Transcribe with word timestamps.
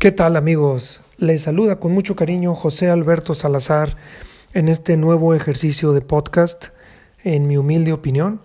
¿Qué 0.00 0.12
tal 0.12 0.36
amigos? 0.36 1.02
Les 1.18 1.42
saluda 1.42 1.78
con 1.78 1.92
mucho 1.92 2.16
cariño 2.16 2.54
José 2.54 2.88
Alberto 2.88 3.34
Salazar 3.34 3.98
en 4.54 4.68
este 4.68 4.96
nuevo 4.96 5.34
ejercicio 5.34 5.92
de 5.92 6.00
podcast, 6.00 6.68
en 7.22 7.46
mi 7.46 7.58
humilde 7.58 7.92
opinión. 7.92 8.40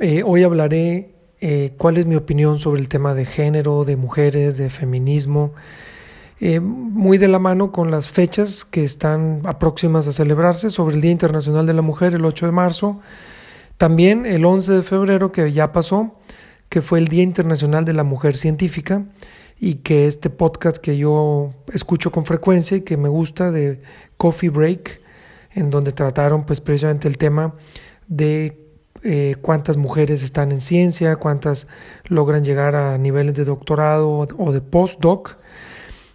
Eh, 0.00 0.22
hoy 0.24 0.42
hablaré 0.42 1.10
eh, 1.42 1.74
cuál 1.76 1.98
es 1.98 2.06
mi 2.06 2.14
opinión 2.14 2.58
sobre 2.58 2.80
el 2.80 2.88
tema 2.88 3.12
de 3.12 3.26
género, 3.26 3.84
de 3.84 3.96
mujeres, 3.96 4.56
de 4.56 4.70
feminismo, 4.70 5.52
eh, 6.40 6.60
muy 6.60 7.18
de 7.18 7.28
la 7.28 7.38
mano 7.38 7.72
con 7.72 7.90
las 7.90 8.10
fechas 8.10 8.64
que 8.64 8.82
están 8.82 9.42
próximas 9.60 10.06
a 10.06 10.14
celebrarse 10.14 10.70
sobre 10.70 10.94
el 10.94 11.02
Día 11.02 11.12
Internacional 11.12 11.66
de 11.66 11.74
la 11.74 11.82
Mujer, 11.82 12.14
el 12.14 12.24
8 12.24 12.46
de 12.46 12.52
marzo, 12.52 13.00
también 13.76 14.24
el 14.24 14.46
11 14.46 14.72
de 14.72 14.82
febrero 14.82 15.30
que 15.30 15.52
ya 15.52 15.72
pasó, 15.72 16.16
que 16.70 16.80
fue 16.80 17.00
el 17.00 17.08
Día 17.08 17.22
Internacional 17.22 17.84
de 17.84 17.92
la 17.92 18.02
Mujer 18.02 18.34
Científica, 18.34 19.04
y 19.60 19.74
que 19.74 20.06
este 20.06 20.30
podcast 20.30 20.78
que 20.78 20.96
yo 20.96 21.52
escucho 21.72 22.10
con 22.10 22.24
frecuencia 22.24 22.78
y 22.78 22.80
que 22.80 22.96
me 22.96 23.10
gusta 23.10 23.50
de 23.50 23.82
Coffee 24.16 24.48
Break, 24.48 25.00
en 25.52 25.68
donde 25.68 25.92
trataron 25.92 26.46
pues 26.46 26.62
precisamente 26.62 27.06
el 27.06 27.18
tema 27.18 27.54
de 28.08 28.58
eh, 29.02 29.36
cuántas 29.42 29.76
mujeres 29.76 30.22
están 30.22 30.50
en 30.50 30.62
ciencia, 30.62 31.16
cuántas 31.16 31.66
logran 32.06 32.42
llegar 32.42 32.74
a 32.74 32.96
niveles 32.96 33.34
de 33.34 33.44
doctorado 33.44 34.10
o 34.10 34.52
de 34.52 34.60
postdoc 34.62 35.36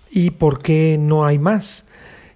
y 0.09 0.31
por 0.31 0.63
qué 0.63 0.97
no 0.99 1.23
hay 1.23 1.37
más. 1.37 1.85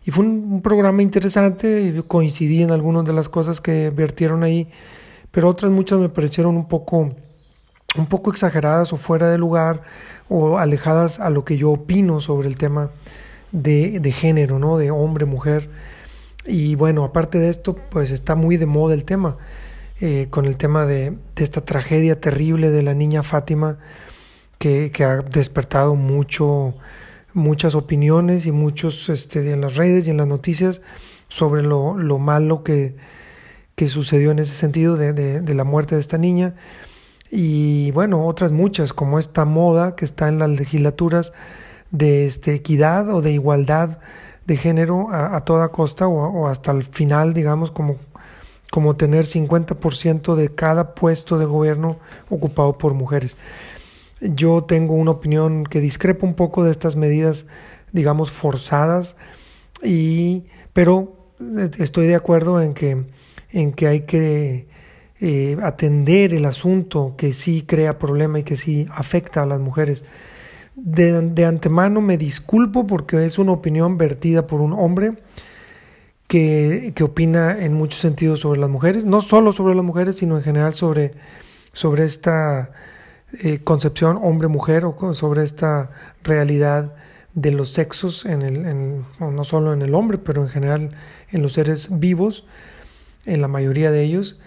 Y 0.05 0.12
fue 0.12 0.26
un, 0.26 0.62
programa 0.62 1.02
interesante, 1.02 2.04
coincidí 2.07 2.62
en 2.62 2.71
algunas 2.71 3.05
de 3.05 3.13
las 3.13 3.30
cosas 3.30 3.62
que 3.62 3.90
vertieron 3.90 4.44
ahí, 4.44 4.68
pero 5.32 5.49
otras 5.49 5.71
muchas 5.71 5.99
me 5.99 6.10
parecieron 6.10 6.55
un 6.55 6.68
poco, 6.68 7.10
un 7.98 8.05
poco 8.07 8.32
exageradas 8.32 8.94
o 8.94 8.98
fuera 8.98 9.30
de 9.30 9.38
lugar 9.38 9.82
o 10.30 10.60
alejadas 10.60 11.20
a 11.20 11.30
lo 11.30 11.44
que 11.44 11.58
yo 11.58 11.72
opino 11.72 12.22
sobre 12.22 12.48
el 12.48 12.56
tema 12.56 12.92
de, 13.52 14.00
de 14.00 14.12
género, 14.12 14.60
¿no? 14.60 14.77
de 14.77 14.91
hombre, 14.91 15.26
mujer. 15.26 15.70
Y 16.46 16.76
bueno, 16.76 17.04
aparte 17.04 17.40
de 17.40 17.49
esto, 17.49 17.76
pues 17.76 18.12
está 18.12 18.36
muy 18.36 18.58
de 18.58 18.66
moda 18.66 18.94
el 18.94 19.05
tema, 19.05 19.38
eh, 19.99 20.27
con 20.30 20.46
el 20.46 20.55
tema 20.55 20.86
de, 20.86 21.12
de, 21.36 21.44
esta 21.44 21.66
tragedia 21.66 22.21
terrible 22.21 22.70
de 22.70 22.84
la 22.84 22.94
niña 22.94 23.24
Fátima, 23.24 23.80
que, 24.58 24.91
que 24.91 25.04
ha 25.04 25.18
despertado 25.18 25.96
mucho, 25.96 26.76
muchas 27.34 27.76
opiniones 27.76 28.46
y 28.46 28.52
muchos 28.52 29.10
este, 29.10 29.52
en 29.52 29.62
las 29.62 29.76
redes 29.76 30.08
y 30.08 30.12
en 30.12 30.18
las 30.18 30.27
noticias 30.27 30.82
sobre 31.27 31.64
lo, 31.64 31.98
lo 31.98 32.18
malo 32.20 32.64
que, 32.64 32.96
que, 33.76 33.90
sucedió 33.90 34.32
en 34.32 34.40
ese 34.40 34.54
sentido 34.54 34.96
de, 34.98 35.14
de, 35.14 35.41
de 35.41 35.54
la 35.54 35.64
muerte 35.64 35.96
de 35.96 36.02
esta 36.02 36.18
niña 36.18 36.55
y 37.32 37.91
bueno, 37.91 38.26
otras 38.26 38.52
muchas, 38.52 38.94
como 38.94 39.20
esta 39.20 39.46
moda 39.46 39.96
que 39.96 40.05
está 40.05 40.27
en 40.27 40.40
las 40.40 40.49
legislaturas 40.49 41.32
de 41.91 42.26
este, 42.26 42.55
equidad 42.55 43.13
o 43.13 43.21
de 43.21 43.32
igualdad 43.32 43.99
de 44.46 44.58
género 44.58 45.10
a, 45.12 45.40
toda 45.41 45.70
costa 45.70 46.08
o, 46.08 46.48
hasta 46.48 46.71
el 46.71 46.84
final, 46.84 47.34
digamos, 47.36 47.70
como, 47.70 47.98
como 48.71 48.96
tener 48.96 49.26
50% 49.26 50.34
de 50.34 50.49
cada 50.49 50.96
puesto 50.96 51.38
de 51.38 51.46
gobierno 51.46 51.98
ocupado 52.30 52.77
por 52.77 52.96
mujeres. 52.96 53.38
Yo 54.21 54.64
tengo 54.64 54.96
una 54.96 55.12
opinión 55.12 55.66
que 55.66 55.80
discrepa 55.80 56.26
un 56.26 56.34
poco 56.34 56.64
de 56.64 56.71
estas 56.71 56.96
medidas, 56.96 57.46
digamos, 57.91 58.32
forzadas, 58.32 59.16
y, 59.84 60.46
pero 60.74 61.16
eh, 61.40 61.70
estoy 61.77 62.08
de 62.08 62.16
acuerdo 62.16 62.60
en 62.60 62.74
que, 62.74 63.05
en 63.52 63.71
que 63.71 63.88
hay 63.88 64.02
que 64.02 64.69
eh, 65.22 65.57
atender 65.62 66.34
el 66.34 66.45
asunto 66.45 67.16
que 67.17 67.34
sí 67.34 67.63
crea 67.63 68.00
problema 68.00 68.39
y 68.39 68.44
que 68.44 68.57
sí 68.57 68.88
afecta 68.91 69.44
a 69.44 69.45
las 69.45 69.59
mujeres. 69.59 70.03
De, 70.75 71.22
de, 71.22 71.45
antemano 71.45 72.00
me 72.00 72.17
disculpo 72.17 72.88
porque 72.88 73.25
es 73.25 73.38
una 73.38 73.51
opinión 73.51 73.97
vertida 73.97 74.47
por 74.47 74.62
un 74.62 74.72
hombre 74.72 75.13
que, 76.28 76.94
que, 76.95 77.03
opina 77.03 77.57
en 77.59 77.73
muchos 77.73 78.00
sentidos 78.00 78.40
sobre 78.40 78.62
las 78.62 78.69
mujeres, 78.69 79.03
no 79.03 79.19
solo 79.19 79.52
sobre 79.52 79.75
las 79.75 79.84
mujeres, 79.84 80.16
sino 80.16 80.38
en 80.38 80.44
general 80.44 80.74
sobre, 80.74 81.13
sobre 81.74 82.06
esta 82.06 82.72
eh, 83.44 83.59
concepción 83.63 84.18
hombre-mujer 84.22 84.85
o 84.85 85.13
sobre 85.13 85.44
esta 85.44 85.91
realidad 86.24 86.96
de 87.35 87.52
los 87.52 87.69
sexos, 87.69 88.25
en 88.25 88.41
el, 88.41 88.66
en, 88.66 89.06
no 89.19 89.44
solo 89.44 89.72
en 89.72 89.84
el 89.84 89.94
hombre, 89.94 90.18
pero 90.18 90.41
en 90.41 90.50
general 90.50 90.91
en 91.31 91.44
los 91.44 91.53
seres 91.53 92.00
vivos, 92.00 92.46
en 93.25 93.41
la 93.41 93.47
mayoría 93.47 93.91
de 93.91 94.03
ellos. 94.03 94.40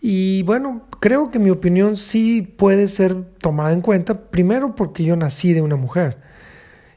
Y 0.00 0.42
bueno, 0.44 0.86
creo 1.00 1.30
que 1.30 1.38
mi 1.38 1.50
opinión 1.50 1.96
sí 1.96 2.42
puede 2.42 2.88
ser 2.88 3.24
tomada 3.38 3.72
en 3.72 3.80
cuenta, 3.80 4.30
primero 4.30 4.74
porque 4.74 5.04
yo 5.04 5.16
nací 5.16 5.52
de 5.52 5.62
una 5.62 5.76
mujer. 5.76 6.18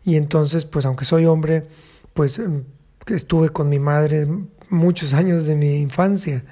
Y 0.03 0.16
entonces, 0.16 0.66
pues 0.66 0.85
aunque 0.85 1.06
soy 1.06 1.25
hombre, 1.25 1.66
pues 2.13 2.40
em, 2.40 2.63
estuve 3.07 3.50
con 3.50 3.69
mi 3.69 3.79
madre 3.79 4.28
muchos 4.69 5.13
años 5.13 5.45
de 5.45 5.56
mi 5.56 5.78
infancia. 5.78 6.44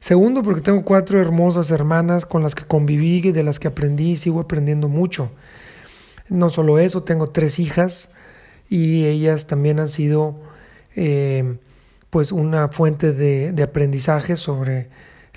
Segundo, 0.00 0.42
porque 0.42 0.60
tengo 0.60 0.84
cuatro 0.84 1.20
hermosas 1.20 1.70
hermanas 1.70 2.24
con 2.24 2.42
las 2.42 2.54
que 2.54 2.64
conviví 2.64 3.20
y 3.24 3.32
de 3.32 3.42
las 3.42 3.58
que 3.58 3.68
aprendí 3.68 4.12
y 4.12 4.16
sigo 4.16 4.40
aprendiendo 4.40 4.88
mucho. 4.88 5.30
No 6.28 6.50
solo 6.50 6.78
eso, 6.78 7.02
tengo 7.02 7.30
tres 7.30 7.58
hijas 7.58 8.08
y 8.68 9.06
ellas 9.06 9.46
también 9.46 9.80
han 9.80 9.88
sido 9.88 10.40
eh, 10.94 11.58
pues 12.10 12.32
una 12.32 12.68
fuente 12.68 13.12
de, 13.12 13.52
de 13.52 13.62
aprendizaje 13.62 14.36
sobre 14.36 14.88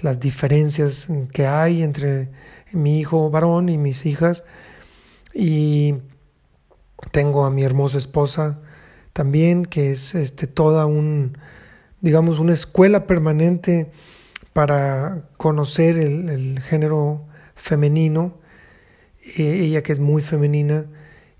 las 0.01 0.19
diferencias 0.19 1.07
que 1.31 1.47
hay 1.47 1.83
entre 1.83 2.29
mi 2.71 2.99
hijo 2.99 3.29
varón 3.29 3.69
y 3.69 3.77
mis 3.77 4.05
hijas. 4.05 4.43
Y 5.33 5.95
tengo 7.11 7.45
a 7.45 7.51
mi 7.51 7.63
hermosa 7.63 7.97
esposa 7.97 8.59
también, 9.13 9.65
que 9.65 9.91
es 9.91 10.15
este, 10.15 10.47
toda 10.47 10.85
un, 10.85 11.37
digamos, 12.01 12.39
una 12.39 12.53
escuela 12.53 13.07
permanente 13.07 13.91
para 14.53 15.23
conocer 15.37 15.97
el, 15.97 16.59
género 16.61 17.21
femenino, 17.55 18.33
eh, 19.37 19.61
ella 19.63 19.83
que 19.83 19.93
es 19.93 19.99
muy 19.99 20.21
femenina. 20.21 20.85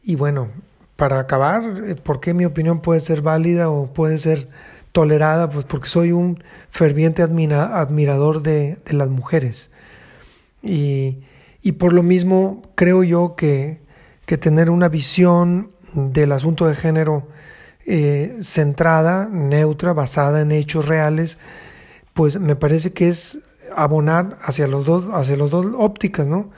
Y 0.04 0.16
bueno, 0.16 0.50
para 0.96 1.20
acabar, 1.20 1.64
eh, 1.88 1.96
¿por 1.96 2.20
qué 2.20 2.34
mi 2.34 2.46
opinión 2.46 2.82
puede 2.82 3.00
ser 3.00 3.22
válida 3.22 3.70
o 3.70 3.88
puede 3.94 4.20
ser 4.20 4.50
tolerada, 4.92 5.50
pues 5.50 5.66
porque 5.66 5.88
soy 5.88 6.12
un 6.12 6.44
ferviente 6.70 7.22
admirador 7.22 8.42
de, 8.42 8.78
las 8.90 9.10
mujeres. 9.10 9.72
Y, 10.62 11.24
por 11.78 11.94
lo 11.94 12.04
mismo 12.04 12.62
creo 12.76 13.04
yo 13.04 13.36
que, 13.36 13.82
que, 14.26 14.38
tener 14.38 14.70
una 14.70 14.90
visión 14.90 15.72
del 15.94 16.32
asunto 16.32 16.68
de 16.68 16.76
género 16.76 17.28
eh, 17.86 18.38
centrada, 18.42 19.28
neutra, 19.30 19.94
basada 19.94 20.42
en 20.42 20.52
hechos 20.52 20.88
reales, 20.88 21.38
pues 22.14 22.40
me 22.40 22.56
parece 22.56 22.94
que 22.94 23.10
es 23.10 23.40
abonar 23.76 24.38
hacia 24.42 24.68
los 24.68 24.86
dos, 24.86 25.06
hacia 25.14 25.38
los 25.38 25.50
dos 25.50 25.68
ópticas, 25.78 26.28
¿no? 26.28 26.52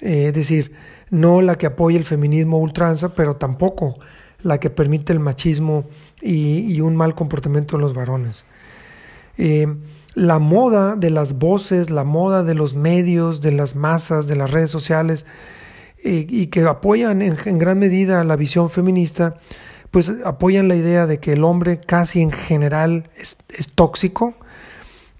Eh, 0.00 0.26
es 0.28 0.34
decir, 0.34 0.72
no 1.10 1.42
la 1.42 1.56
que 1.56 1.66
apoya 1.66 1.98
el 1.98 2.04
feminismo 2.04 2.58
ultranza, 2.58 3.14
pero 3.14 3.36
tampoco 3.36 3.98
la 4.42 4.58
que 4.58 4.70
permite 4.70 5.12
el 5.12 5.20
machismo 5.20 5.84
y, 6.20 6.80
un 6.80 6.96
mal 6.96 7.14
comportamiento 7.14 7.76
de 7.76 7.82
los 7.82 7.94
varones. 7.94 8.44
Eh, 9.38 9.66
la 10.14 10.38
moda 10.38 10.96
de 10.96 11.10
las 11.10 11.38
voces, 11.38 11.90
la 11.90 12.04
moda 12.04 12.42
de 12.42 12.54
los 12.54 12.74
medios, 12.74 13.40
de 13.40 13.52
las 13.52 13.76
masas, 13.76 14.26
de 14.26 14.36
las 14.36 14.50
redes 14.50 14.70
sociales, 14.70 15.24
eh, 16.02 16.26
y 16.28 16.46
que 16.46 16.62
apoyan 16.62 17.22
en, 17.22 17.58
gran 17.58 17.78
medida 17.78 18.24
la 18.24 18.36
visión 18.36 18.70
feminista, 18.70 19.36
pues 19.90 20.10
apoyan 20.24 20.68
la 20.68 20.76
idea 20.76 21.06
de 21.06 21.18
que 21.18 21.32
el 21.34 21.44
hombre 21.44 21.78
casi 21.78 22.22
en 22.22 22.32
general 22.32 23.10
es, 23.16 23.36
tóxico, 23.74 24.34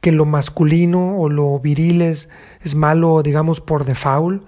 que 0.00 0.12
lo 0.12 0.25
masculino 0.25 1.19
o 1.19 1.28
lo 1.28 1.59
viril 1.59 2.03
es, 2.03 2.31
es 2.62 2.75
malo, 2.75 3.22
digamos, 3.22 3.60
por 3.60 3.84
default. 3.84 4.43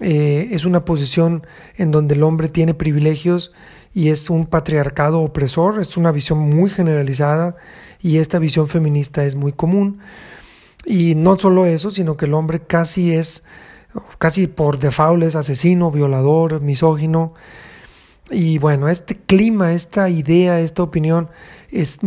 Eh, 0.00 0.48
es 0.52 0.66
una 0.66 0.84
posición 0.84 1.46
en 1.76 1.90
donde 1.90 2.14
el 2.14 2.22
hombre 2.22 2.48
tiene 2.48 2.74
privilegios 2.74 3.52
y 3.96 4.10
es 4.10 4.28
un 4.28 4.44
patriarcado 4.44 5.22
opresor, 5.22 5.80
es 5.80 5.96
una 5.96 6.12
visión 6.12 6.38
muy 6.38 6.68
generalizada 6.68 7.56
y 8.02 8.18
esta 8.18 8.38
visión 8.38 8.68
feminista 8.68 9.24
es 9.24 9.36
muy 9.36 9.54
común. 9.54 10.00
Y 10.84 11.14
no 11.14 11.38
solo 11.38 11.64
eso, 11.64 11.90
sino 11.90 12.14
que 12.14 12.26
el 12.26 12.34
hombre 12.34 12.60
casi 12.60 13.14
es, 13.14 13.42
casi 14.18 14.48
por 14.48 14.78
default 14.78 15.22
es 15.22 15.34
asesino, 15.34 15.90
violador, 15.90 16.60
misógino. 16.60 17.32
Y 18.30 18.58
bueno, 18.58 18.90
este 18.90 19.16
clima, 19.16 19.72
esta 19.72 20.10
idea, 20.10 20.60
esta 20.60 20.82
opinión 20.82 21.30
es 21.70 22.00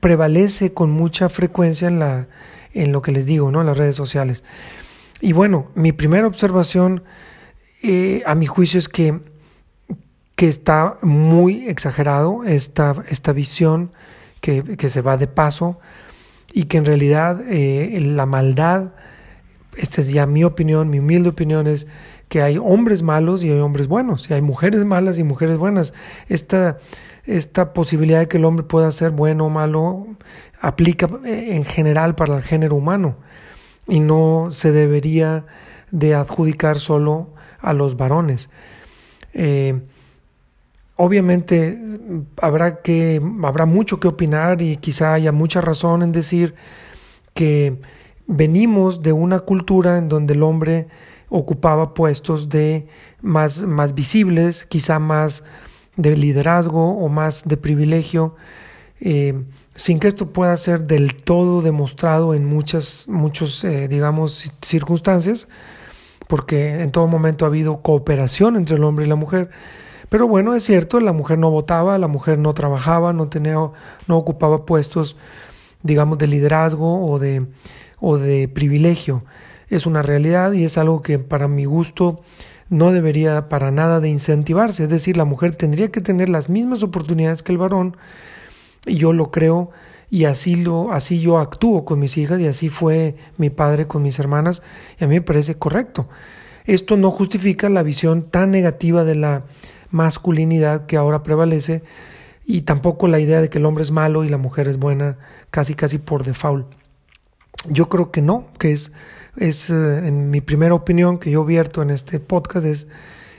prevalece 0.00 0.74
con 0.74 0.90
mucha 0.90 1.30
frecuencia 1.30 1.88
en, 1.88 1.98
la, 1.98 2.28
en 2.74 2.92
lo 2.92 3.00
que 3.00 3.12
les 3.12 3.24
digo, 3.24 3.50
¿no? 3.50 3.62
en 3.62 3.68
las 3.68 3.78
redes 3.78 3.96
sociales. 3.96 4.42
Y 5.22 5.32
bueno, 5.32 5.70
mi 5.76 5.92
primera 5.92 6.26
observación, 6.26 7.04
eh, 7.82 8.22
a 8.26 8.34
mi 8.34 8.44
juicio, 8.44 8.78
es 8.78 8.90
que 8.90 9.31
que 10.42 10.48
está 10.48 10.98
muy 11.02 11.68
exagerado 11.68 12.42
esta, 12.42 12.96
esta 13.08 13.32
visión 13.32 13.92
que, 14.40 14.76
se 14.90 15.00
va 15.00 15.16
de 15.16 15.28
paso 15.28 15.78
y 16.52 16.64
que 16.64 16.78
en 16.78 16.84
realidad 16.84 17.40
eh, 17.48 17.96
la 18.00 18.26
maldad, 18.26 18.90
esta 19.76 20.00
es 20.00 20.10
ya 20.10 20.26
mi 20.26 20.42
opinión, 20.42 20.90
mi 20.90 20.98
humilde 20.98 21.28
opinión 21.28 21.68
es 21.68 21.86
que 22.28 22.42
hay 22.42 22.58
hombres 22.58 23.04
malos 23.04 23.44
y 23.44 23.52
hay 23.52 23.60
hombres 23.60 23.86
buenos, 23.86 24.28
y 24.28 24.34
hay 24.34 24.42
mujeres 24.42 24.84
malas 24.84 25.16
y 25.20 25.22
mujeres 25.22 25.58
buenas. 25.58 25.92
Esta, 26.28 26.78
esta 27.24 27.72
posibilidad 27.72 28.18
de 28.18 28.26
que 28.26 28.38
el 28.38 28.44
hombre 28.44 28.64
pueda 28.64 28.90
ser 28.90 29.12
bueno 29.12 29.46
o 29.46 29.48
malo 29.48 30.08
aplica 30.60 31.08
eh, 31.24 31.50
en 31.54 31.64
general 31.64 32.16
para 32.16 32.38
el 32.38 32.42
género 32.42 32.74
humano 32.74 33.14
y 33.86 34.00
no 34.00 34.48
se 34.50 34.72
debería 34.72 35.46
de 35.92 36.16
adjudicar 36.16 36.80
solo 36.80 37.32
a 37.60 37.72
los 37.72 37.96
varones. 37.96 38.50
Eh, 39.34 39.82
obviamente 40.96 41.78
habrá, 42.40 42.82
que, 42.82 43.20
habrá 43.42 43.66
mucho 43.66 44.00
que 44.00 44.08
opinar 44.08 44.62
y 44.62 44.76
quizá 44.76 45.14
haya 45.14 45.32
mucha 45.32 45.60
razón 45.60 46.02
en 46.02 46.12
decir 46.12 46.54
que 47.34 47.78
venimos 48.26 49.02
de 49.02 49.12
una 49.12 49.40
cultura 49.40 49.98
en 49.98 50.08
donde 50.08 50.34
el 50.34 50.42
hombre 50.42 50.88
ocupaba 51.28 51.94
puestos 51.94 52.48
de 52.48 52.86
más, 53.22 53.62
más 53.62 53.94
visibles, 53.94 54.66
quizá 54.66 54.98
más 54.98 55.44
de 55.96 56.16
liderazgo 56.16 56.98
o 56.98 57.08
más 57.08 57.44
de 57.44 57.56
privilegio, 57.56 58.34
eh, 59.00 59.42
sin 59.74 59.98
que 59.98 60.08
esto 60.08 60.32
pueda 60.32 60.56
ser 60.56 60.86
del 60.86 61.14
todo 61.14 61.62
demostrado 61.62 62.34
en 62.34 62.44
muchas, 62.44 63.06
muchos, 63.08 63.64
eh, 63.64 63.88
digamos, 63.88 64.52
circunstancias, 64.60 65.48
porque 66.28 66.82
en 66.82 66.92
todo 66.92 67.06
momento 67.06 67.44
ha 67.44 67.48
habido 67.48 67.80
cooperación 67.82 68.56
entre 68.56 68.76
el 68.76 68.84
hombre 68.84 69.06
y 69.06 69.08
la 69.08 69.16
mujer. 69.16 69.50
Pero 70.12 70.28
bueno, 70.28 70.54
es 70.54 70.64
cierto, 70.64 71.00
la 71.00 71.14
mujer 71.14 71.38
no 71.38 71.50
votaba, 71.50 71.96
la 71.96 72.06
mujer 72.06 72.36
no 72.38 72.52
trabajaba, 72.52 73.14
no 73.14 73.30
tenía, 73.30 73.54
no 73.54 74.18
ocupaba 74.18 74.66
puestos, 74.66 75.16
digamos, 75.82 76.18
de 76.18 76.26
liderazgo 76.26 77.06
o 77.06 77.18
de, 77.18 77.46
o 77.98 78.18
de 78.18 78.46
privilegio. 78.46 79.24
Es 79.70 79.86
una 79.86 80.02
realidad 80.02 80.52
y 80.52 80.64
es 80.64 80.76
algo 80.76 81.00
que 81.00 81.18
para 81.18 81.48
mi 81.48 81.64
gusto 81.64 82.20
no 82.68 82.92
debería 82.92 83.48
para 83.48 83.70
nada 83.70 84.00
de 84.00 84.10
incentivarse. 84.10 84.82
Es 84.82 84.90
decir, 84.90 85.16
la 85.16 85.24
mujer 85.24 85.56
tendría 85.56 85.90
que 85.90 86.02
tener 86.02 86.28
las 86.28 86.50
mismas 86.50 86.82
oportunidades 86.82 87.42
que 87.42 87.52
el 87.52 87.56
varón. 87.56 87.96
Y 88.84 88.96
yo 88.96 89.14
lo 89.14 89.30
creo 89.30 89.70
y 90.10 90.26
así 90.26 90.56
lo 90.56 90.92
así 90.92 91.20
yo 91.20 91.38
actúo 91.38 91.86
con 91.86 91.98
mis 91.98 92.18
hijas 92.18 92.38
y 92.38 92.46
así 92.48 92.68
fue 92.68 93.16
mi 93.38 93.48
padre 93.48 93.86
con 93.86 94.02
mis 94.02 94.18
hermanas 94.18 94.60
y 95.00 95.04
a 95.04 95.06
mí 95.06 95.14
me 95.14 95.22
parece 95.22 95.54
correcto. 95.54 96.06
Esto 96.66 96.98
no 96.98 97.10
justifica 97.10 97.70
la 97.70 97.82
visión 97.82 98.24
tan 98.24 98.50
negativa 98.50 99.04
de 99.04 99.14
la 99.14 99.44
masculinidad 99.92 100.86
que 100.86 100.96
ahora 100.96 101.22
prevalece 101.22 101.84
y 102.44 102.62
tampoco 102.62 103.06
la 103.06 103.20
idea 103.20 103.40
de 103.40 103.48
que 103.48 103.58
el 103.58 103.66
hombre 103.66 103.84
es 103.84 103.92
malo 103.92 104.24
y 104.24 104.28
la 104.28 104.38
mujer 104.38 104.66
es 104.66 104.78
buena 104.78 105.18
casi 105.50 105.74
casi 105.74 105.98
por 105.98 106.24
default. 106.24 106.66
Yo 107.68 107.88
creo 107.88 108.10
que 108.10 108.22
no, 108.22 108.48
que 108.58 108.72
es, 108.72 108.90
es 109.36 109.70
eh, 109.70 110.08
en 110.08 110.30
mi 110.30 110.40
primera 110.40 110.74
opinión 110.74 111.18
que 111.18 111.30
yo 111.30 111.44
vierto 111.44 111.82
en 111.82 111.90
este 111.90 112.18
podcast 112.18 112.66
es 112.66 112.88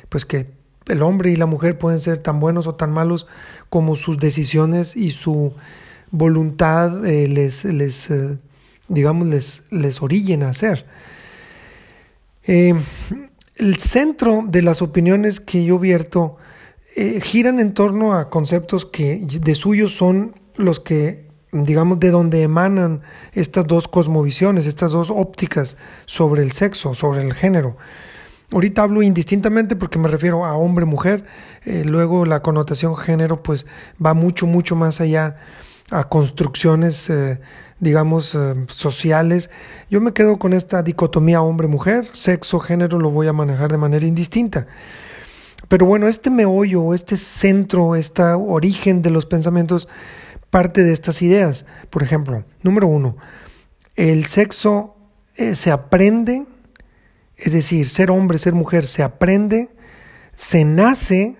pues 0.08 0.26
que 0.26 0.50
el 0.88 1.02
hombre 1.02 1.32
y 1.32 1.36
la 1.36 1.46
mujer 1.46 1.78
pueden 1.78 2.00
ser 2.00 2.20
tan 2.20 2.40
buenos 2.40 2.68
o 2.68 2.76
tan 2.76 2.92
malos 2.92 3.28
como 3.70 3.96
sus 3.96 4.18
decisiones 4.18 4.96
y 4.96 5.12
su 5.12 5.54
voluntad 6.12 7.06
eh, 7.06 7.28
les, 7.28 7.66
les 7.66 8.10
eh, 8.12 8.38
digamos, 8.88 9.28
les, 9.28 9.64
les 9.72 10.02
orillen 10.02 10.44
a 10.44 10.50
hacer. 10.50 10.86
El 13.56 13.78
centro 13.78 14.44
de 14.48 14.62
las 14.62 14.82
opiniones 14.82 15.40
que 15.40 15.66
yo 15.66 15.80
vierto 15.80 16.38
giran 17.22 17.60
en 17.60 17.74
torno 17.74 18.14
a 18.14 18.30
conceptos 18.30 18.86
que 18.86 19.26
de 19.26 19.56
suyo 19.56 19.90
son 19.90 20.36
los 20.56 20.80
que 20.80 21.24
digamos, 21.54 22.00
de 22.00 22.10
donde 22.10 22.42
emanan 22.42 23.02
estas 23.34 23.66
dos 23.68 23.88
cosmovisiones, 23.88 24.66
estas 24.66 24.92
dos 24.92 25.10
ópticas 25.12 25.78
sobre 26.06 26.42
el 26.42 26.52
sexo, 26.52 26.96
sobre 26.96 27.22
el 27.22 27.34
género. 27.34 27.78
Ahorita 28.52 28.84
hablo 28.84 29.02
indistintamente 29.02 29.76
porque 29.76 30.00
me 30.00 30.08
refiero 30.08 30.46
a 30.46 30.56
hombre-mujer, 30.56 31.26
eh, 31.64 31.84
luego 31.86 32.26
la 32.26 32.42
connotación 32.42 32.98
género 32.98 33.42
pues 33.42 33.66
va 34.04 34.14
mucho, 34.14 34.46
mucho 34.48 34.76
más 34.76 35.00
allá 35.00 35.38
a 35.92 36.10
construcciones, 36.10 37.10
eh, 37.10 37.40
digamos, 37.84 38.34
eh, 38.34 38.56
sociales. 38.68 39.50
Yo 39.90 40.02
me 40.02 40.14
quedo 40.14 40.40
con 40.40 40.54
esta 40.54 40.82
dicotomía 40.82 41.42
hombre-mujer, 41.42 42.10
sexo-género 42.12 43.00
lo 43.00 43.12
voy 43.12 43.28
a 43.28 43.34
manejar 43.34 43.72
de 43.72 43.78
manera 43.78 44.06
indistinta. 44.06 44.66
Pero 45.68 45.86
bueno, 45.86 46.08
este 46.08 46.30
meollo, 46.30 46.94
este 46.94 47.18
centro, 47.18 47.96
este 47.96 48.24
origen 48.24 49.02
de 49.02 49.10
los 49.10 49.26
pensamientos, 49.26 49.88
parte 50.50 50.84
de 50.84 50.94
estas 50.94 51.22
ideas. 51.22 51.66
Por 51.90 52.04
ejemplo, 52.04 52.44
número 52.62 52.88
uno, 52.88 53.18
el 53.96 54.26
sexo 54.26 54.96
eh, 55.36 55.56
se 55.56 55.72
aprende, 55.72 56.46
es 57.38 57.54
decir, 57.54 57.90
ser 57.90 58.12
hombre, 58.12 58.38
ser 58.38 58.54
mujer, 58.54 58.88
se 58.88 59.04
aprende, 59.04 59.70
se 60.36 60.66
nace 60.66 61.36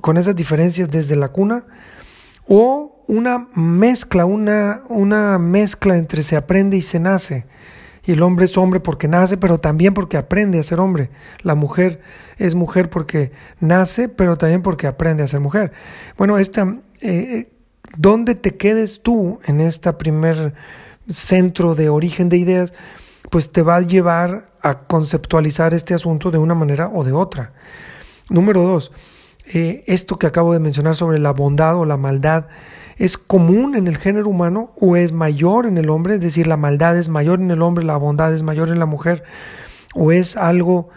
con 0.00 0.16
esas 0.16 0.36
diferencias 0.36 0.90
desde 0.90 1.16
la 1.16 1.28
cuna, 1.28 1.64
o 2.46 2.79
una 3.10 3.48
mezcla, 3.54 4.24
una, 4.24 4.82
una 4.88 5.36
mezcla 5.40 5.96
entre 5.96 6.22
se 6.22 6.36
aprende 6.36 6.76
y 6.76 6.82
se 6.82 7.00
nace. 7.00 7.44
Y 8.04 8.12
el 8.12 8.22
hombre 8.22 8.44
es 8.44 8.56
hombre 8.56 8.78
porque 8.78 9.08
nace, 9.08 9.36
pero 9.36 9.58
también 9.58 9.94
porque 9.94 10.16
aprende 10.16 10.60
a 10.60 10.62
ser 10.62 10.78
hombre. 10.78 11.10
La 11.42 11.56
mujer 11.56 12.00
es 12.38 12.54
mujer 12.54 12.88
porque 12.88 13.32
nace, 13.58 14.08
pero 14.08 14.38
también 14.38 14.62
porque 14.62 14.86
aprende 14.86 15.24
a 15.24 15.28
ser 15.28 15.40
mujer. 15.40 15.72
Bueno, 16.16 16.38
esta, 16.38 16.62
eh, 17.00 17.10
eh, 17.10 17.52
dónde 17.96 18.36
te 18.36 18.56
quedes 18.56 19.02
tú 19.02 19.40
en 19.44 19.60
este 19.60 19.92
primer 19.94 20.54
centro 21.08 21.74
de 21.74 21.88
origen 21.88 22.28
de 22.28 22.36
ideas, 22.36 22.72
pues 23.28 23.50
te 23.50 23.62
va 23.62 23.76
a 23.76 23.80
llevar 23.80 24.52
a 24.62 24.82
conceptualizar 24.84 25.74
este 25.74 25.94
asunto 25.94 26.30
de 26.30 26.38
una 26.38 26.54
manera 26.54 26.88
o 26.94 27.02
de 27.02 27.12
otra. 27.12 27.54
Número 28.28 28.62
dos, 28.62 28.92
eh, 29.52 29.82
esto 29.88 30.16
que 30.16 30.28
acabo 30.28 30.52
de 30.52 30.60
mencionar 30.60 30.94
sobre 30.94 31.18
la 31.18 31.32
bondad 31.32 31.76
o 31.76 31.84
la 31.84 31.96
maldad, 31.96 32.46
¿es 33.00 33.16
común 33.16 33.74
en 33.74 33.88
el 33.88 33.96
género 33.96 34.28
humano 34.28 34.72
o 34.78 34.94
es 34.94 35.10
mayor 35.10 35.64
en 35.64 35.78
el 35.78 35.88
hombre? 35.88 36.14
Es 36.14 36.20
decir, 36.20 36.46
la 36.46 36.58
maldad 36.58 36.98
es 36.98 37.08
mayor 37.08 37.40
en 37.40 37.50
el 37.50 37.62
hombre, 37.62 37.82
la 37.82 37.96
bondad 37.96 38.34
es 38.34 38.42
mayor 38.42 38.68
en 38.68 38.78
la 38.78 38.84
mujer, 38.84 39.24
o 39.94 40.12
es 40.12 40.36
algo 40.36 40.90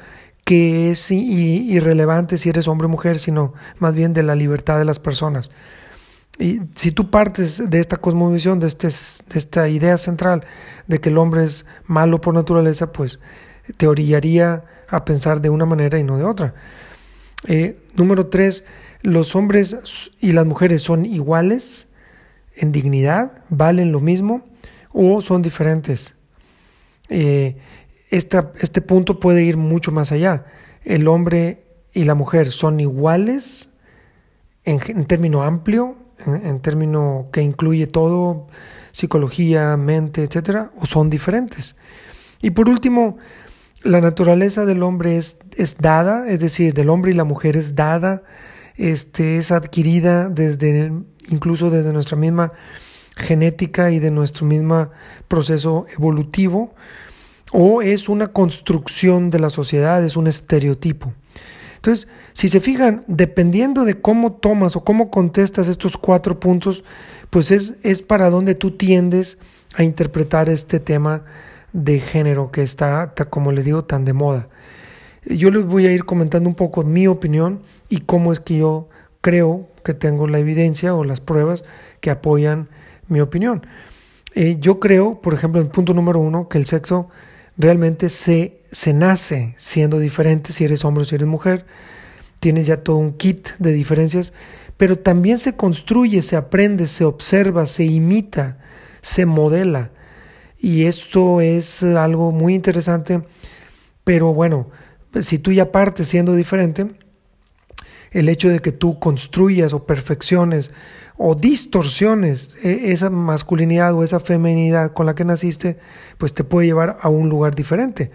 que 0.43 0.91
es 0.91 1.09
irrelevante 1.11 2.37
si 2.37 2.49
eres 2.49 2.67
hombre 2.67 2.87
o 2.87 2.89
mujer, 2.89 3.19
sino 3.19 3.53
más 3.79 3.95
bien 3.95 4.13
de 4.13 4.21
la 4.21 4.35
libertad 4.35 4.77
de 4.77 4.83
las 4.83 4.99
personas. 4.99 5.49
Y 6.37 6.59
si 6.75 6.91
tú 6.91 7.09
partes 7.09 7.69
de 7.69 7.79
esta 7.79 7.95
cosmovisión, 7.95 8.59
de, 8.59 8.67
este, 8.67 8.87
de 8.87 9.39
esta 9.39 9.69
idea 9.69 9.97
central 9.97 10.43
de 10.87 10.99
que 10.99 11.07
el 11.07 11.17
hombre 11.17 11.45
es 11.45 11.65
malo 11.85 12.19
por 12.19 12.33
naturaleza, 12.33 12.91
pues 12.91 13.21
te 13.77 13.87
orillaría 13.87 14.65
a 14.89 15.05
pensar 15.05 15.39
de 15.39 15.49
una 15.49 15.65
manera 15.65 15.97
y 15.97 16.03
no 16.03 16.17
de 16.17 16.25
otra. 16.25 16.53
Eh, 17.47 17.79
número 17.95 18.27
tres, 18.27 18.65
los 19.03 19.37
hombres 19.37 20.11
y 20.19 20.33
las 20.33 20.45
mujeres 20.45 20.81
son 20.81 21.05
iguales 21.05 21.87
en 22.55 22.71
dignidad, 22.71 23.43
valen 23.49 23.91
lo 23.91 23.99
mismo 23.99 24.45
o 24.91 25.21
son 25.21 25.41
diferentes. 25.41 26.13
Eh, 27.09 27.57
este 28.09 28.81
punto 28.81 29.19
puede 29.19 29.43
ir 29.43 29.57
mucho 29.57 29.91
más 29.91 30.11
allá. 30.11 30.45
El 30.83 31.07
hombre 31.07 31.63
y 31.93 32.03
la 32.03 32.13
mujer 32.13 32.51
son 32.51 32.79
iguales 32.79 33.69
en, 34.65 34.79
en 34.87 35.05
término 35.05 35.43
amplio 35.43 35.97
en, 36.25 36.59
término 36.59 37.29
que 37.31 37.41
incluye 37.41 37.87
todo, 37.87 38.47
psicología, 38.91 39.75
mente, 39.77 40.23
etcétera, 40.23 40.71
o 40.77 40.85
son 40.85 41.09
diferentes. 41.09 41.75
Y 42.41 42.51
por 42.51 42.69
último, 42.69 43.17
la 43.83 44.01
naturaleza 44.01 44.65
del 44.65 44.83
hombre 44.83 45.17
es, 45.17 45.37
es 45.57 45.77
dada, 45.77 46.27
es 46.29 46.39
decir, 46.39 46.73
del 46.73 46.89
hombre 46.89 47.11
y 47.11 47.15
la 47.15 47.23
mujer 47.23 47.57
es 47.57 47.75
dada, 47.75 48.23
este, 48.75 49.37
es 49.37 49.51
adquirida 49.51 50.29
desde, 50.29 50.91
incluso 51.29 51.69
desde 51.69 51.93
nuestra 51.93 52.17
misma 52.17 52.51
genética 53.15 53.91
y 53.91 53.99
de 53.99 54.11
nuestro 54.11 54.45
mismo 54.45 54.89
proceso 55.27 55.85
evolutivo, 55.97 56.73
o 57.51 57.81
es 57.81 58.09
una 58.09 58.29
construcción 58.29 59.29
de 59.29 59.39
la 59.39 59.49
sociedad, 59.49 60.03
es 60.03 60.17
un 60.17 60.27
estereotipo. 60.27 61.13
Entonces, 61.75 62.07
si 62.33 62.47
se 62.47 62.61
fijan, 62.61 63.03
dependiendo 63.07 63.83
de 63.83 64.01
cómo 64.01 64.33
tomas 64.33 64.75
o 64.75 64.83
cómo 64.83 65.11
contestas 65.11 65.67
estos 65.67 65.97
cuatro 65.97 66.39
puntos, 66.39 66.83
pues 67.29 67.51
es, 67.51 67.75
es 67.83 68.01
para 68.01 68.29
donde 68.29 68.55
tú 68.55 68.71
tiendes 68.71 69.37
a 69.75 69.83
interpretar 69.83 70.49
este 70.49 70.79
tema 70.79 71.23
de 71.73 71.99
género 71.99 72.51
que 72.51 72.63
está, 72.63 73.13
como 73.29 73.51
le 73.51 73.63
digo, 73.63 73.83
tan 73.83 74.05
de 74.05 74.13
moda. 74.13 74.47
Yo 75.25 75.51
les 75.51 75.65
voy 75.65 75.87
a 75.87 75.91
ir 75.91 76.05
comentando 76.05 76.49
un 76.49 76.55
poco 76.55 76.83
mi 76.83 77.07
opinión 77.07 77.61
y 77.89 78.01
cómo 78.01 78.33
es 78.33 78.39
que 78.39 78.57
yo 78.57 78.89
creo 79.21 79.69
que 79.83 79.93
tengo 79.93 80.27
la 80.27 80.39
evidencia 80.39 80.95
o 80.95 81.03
las 81.03 81.21
pruebas 81.21 81.63
que 82.01 82.09
apoyan 82.09 82.69
mi 83.07 83.21
opinión. 83.21 83.65
Eh, 84.35 84.57
yo 84.59 84.79
creo, 84.79 85.21
por 85.21 85.33
ejemplo, 85.33 85.61
en 85.61 85.69
punto 85.69 85.93
número 85.93 86.19
uno, 86.19 86.49
que 86.49 86.57
el 86.57 86.65
sexo 86.65 87.09
realmente 87.57 88.09
se, 88.09 88.61
se 88.71 88.93
nace 88.93 89.55
siendo 89.57 89.99
diferente 89.99 90.53
si 90.53 90.65
eres 90.65 90.83
hombre 90.83 91.03
o 91.03 91.05
si 91.05 91.15
eres 91.15 91.27
mujer. 91.27 91.65
Tienes 92.39 92.67
ya 92.67 92.83
todo 92.83 92.97
un 92.97 93.13
kit 93.13 93.49
de 93.59 93.71
diferencias, 93.71 94.33
pero 94.75 94.97
también 94.99 95.39
se 95.39 95.55
construye, 95.55 96.21
se 96.21 96.35
aprende, 96.35 96.87
se 96.87 97.05
observa, 97.05 97.67
se 97.67 97.85
imita, 97.85 98.57
se 99.01 99.25
modela. 99.25 99.91
Y 100.57 100.85
esto 100.85 101.41
es 101.41 101.83
algo 101.83 102.31
muy 102.31 102.55
interesante, 102.55 103.21
pero 104.03 104.33
bueno, 104.33 104.69
si 105.21 105.37
tú 105.37 105.51
ya 105.51 105.71
partes 105.71 106.07
siendo 106.07 106.33
diferente, 106.33 106.87
el 108.11 108.29
hecho 108.29 108.49
de 108.49 108.59
que 108.59 108.71
tú 108.71 108.99
construyas 108.99 109.73
o 109.73 109.85
perfecciones 109.85 110.71
o 111.17 111.35
distorsiones 111.35 112.51
e, 112.63 112.91
esa 112.91 113.09
masculinidad 113.09 113.93
o 113.93 114.03
esa 114.03 114.19
feminidad 114.19 114.93
con 114.93 115.05
la 115.05 115.15
que 115.15 115.25
naciste, 115.25 115.77
pues 116.17 116.33
te 116.33 116.43
puede 116.43 116.67
llevar 116.67 116.97
a 117.01 117.09
un 117.09 117.29
lugar 117.29 117.55
diferente. 117.55 118.11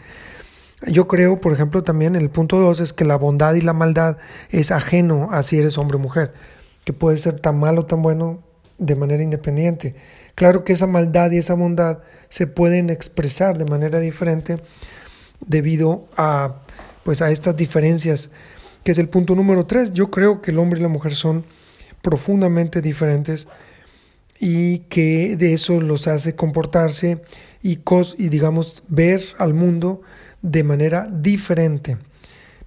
Yo 0.86 1.08
creo, 1.08 1.40
por 1.40 1.52
ejemplo, 1.52 1.82
también 1.82 2.14
en 2.14 2.22
el 2.22 2.30
punto 2.30 2.58
2 2.58 2.80
es 2.80 2.92
que 2.92 3.04
la 3.04 3.16
bondad 3.16 3.54
y 3.54 3.60
la 3.60 3.72
maldad 3.72 4.18
es 4.50 4.70
ajeno 4.70 5.28
a 5.32 5.42
si 5.42 5.58
eres 5.58 5.76
hombre 5.76 5.96
o 5.96 6.00
mujer, 6.00 6.32
que 6.84 6.92
puede 6.92 7.18
ser 7.18 7.40
tan 7.40 7.58
malo 7.58 7.82
o 7.82 7.86
tan 7.86 8.00
bueno 8.00 8.44
de 8.78 8.94
manera 8.94 9.22
independiente. 9.22 9.96
Claro 10.36 10.62
que 10.62 10.72
esa 10.72 10.86
maldad 10.86 11.32
y 11.32 11.38
esa 11.38 11.54
bondad 11.54 11.98
se 12.28 12.46
pueden 12.46 12.90
expresar 12.90 13.58
de 13.58 13.64
manera 13.64 13.98
diferente 13.98 14.62
debido 15.40 16.06
a 16.16 16.62
pues 17.08 17.22
a 17.22 17.30
estas 17.30 17.56
diferencias, 17.56 18.28
que 18.84 18.92
es 18.92 18.98
el 18.98 19.08
punto 19.08 19.34
número 19.34 19.64
3. 19.64 19.94
Yo 19.94 20.10
creo 20.10 20.42
que 20.42 20.50
el 20.50 20.58
hombre 20.58 20.78
y 20.78 20.82
la 20.82 20.90
mujer 20.90 21.14
son 21.14 21.46
profundamente 22.02 22.82
diferentes 22.82 23.48
y 24.38 24.80
que 24.90 25.34
de 25.38 25.54
eso 25.54 25.80
los 25.80 26.06
hace 26.06 26.36
comportarse 26.36 27.22
y, 27.62 27.76
cos, 27.76 28.14
y 28.18 28.28
digamos 28.28 28.82
ver 28.88 29.22
al 29.38 29.54
mundo 29.54 30.02
de 30.42 30.62
manera 30.64 31.08
diferente, 31.10 31.96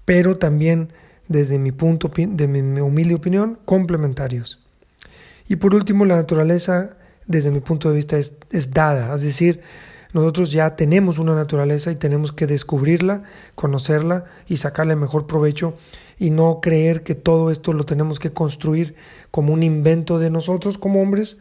pero 0.05 0.39
también 0.39 0.91
desde 1.27 1.59
mi 1.59 1.71
punto 1.71 2.11
de 2.11 2.47
mi 2.47 2.81
humilde 2.81 3.13
opinión 3.13 3.59
complementarios. 3.65 4.59
Y 5.49 5.57
por 5.57 5.75
último, 5.75 6.03
la 6.03 6.15
naturaleza 6.15 6.97
desde 7.27 7.51
mi 7.51 7.59
punto 7.59 7.89
de 7.89 7.95
vista 7.95 8.17
es, 8.17 8.33
es 8.49 8.73
dada, 8.73 9.13
es 9.13 9.21
decir, 9.21 9.61
nosotros 10.13 10.51
ya 10.51 10.75
tenemos 10.75 11.19
una 11.19 11.35
naturaleza 11.35 11.91
y 11.91 11.95
tenemos 11.95 12.31
que 12.31 12.47
descubrirla, 12.47 13.23
conocerla 13.55 14.25
y 14.47 14.57
sacarle 14.57 14.95
mejor 14.95 15.27
provecho 15.27 15.75
y 16.19 16.29
no 16.29 16.59
creer 16.61 17.03
que 17.03 17.15
todo 17.15 17.51
esto 17.51 17.73
lo 17.73 17.85
tenemos 17.85 18.19
que 18.19 18.31
construir 18.31 18.95
como 19.31 19.53
un 19.53 19.63
invento 19.63 20.19
de 20.19 20.29
nosotros 20.29 20.77
como 20.77 21.01
hombres 21.01 21.37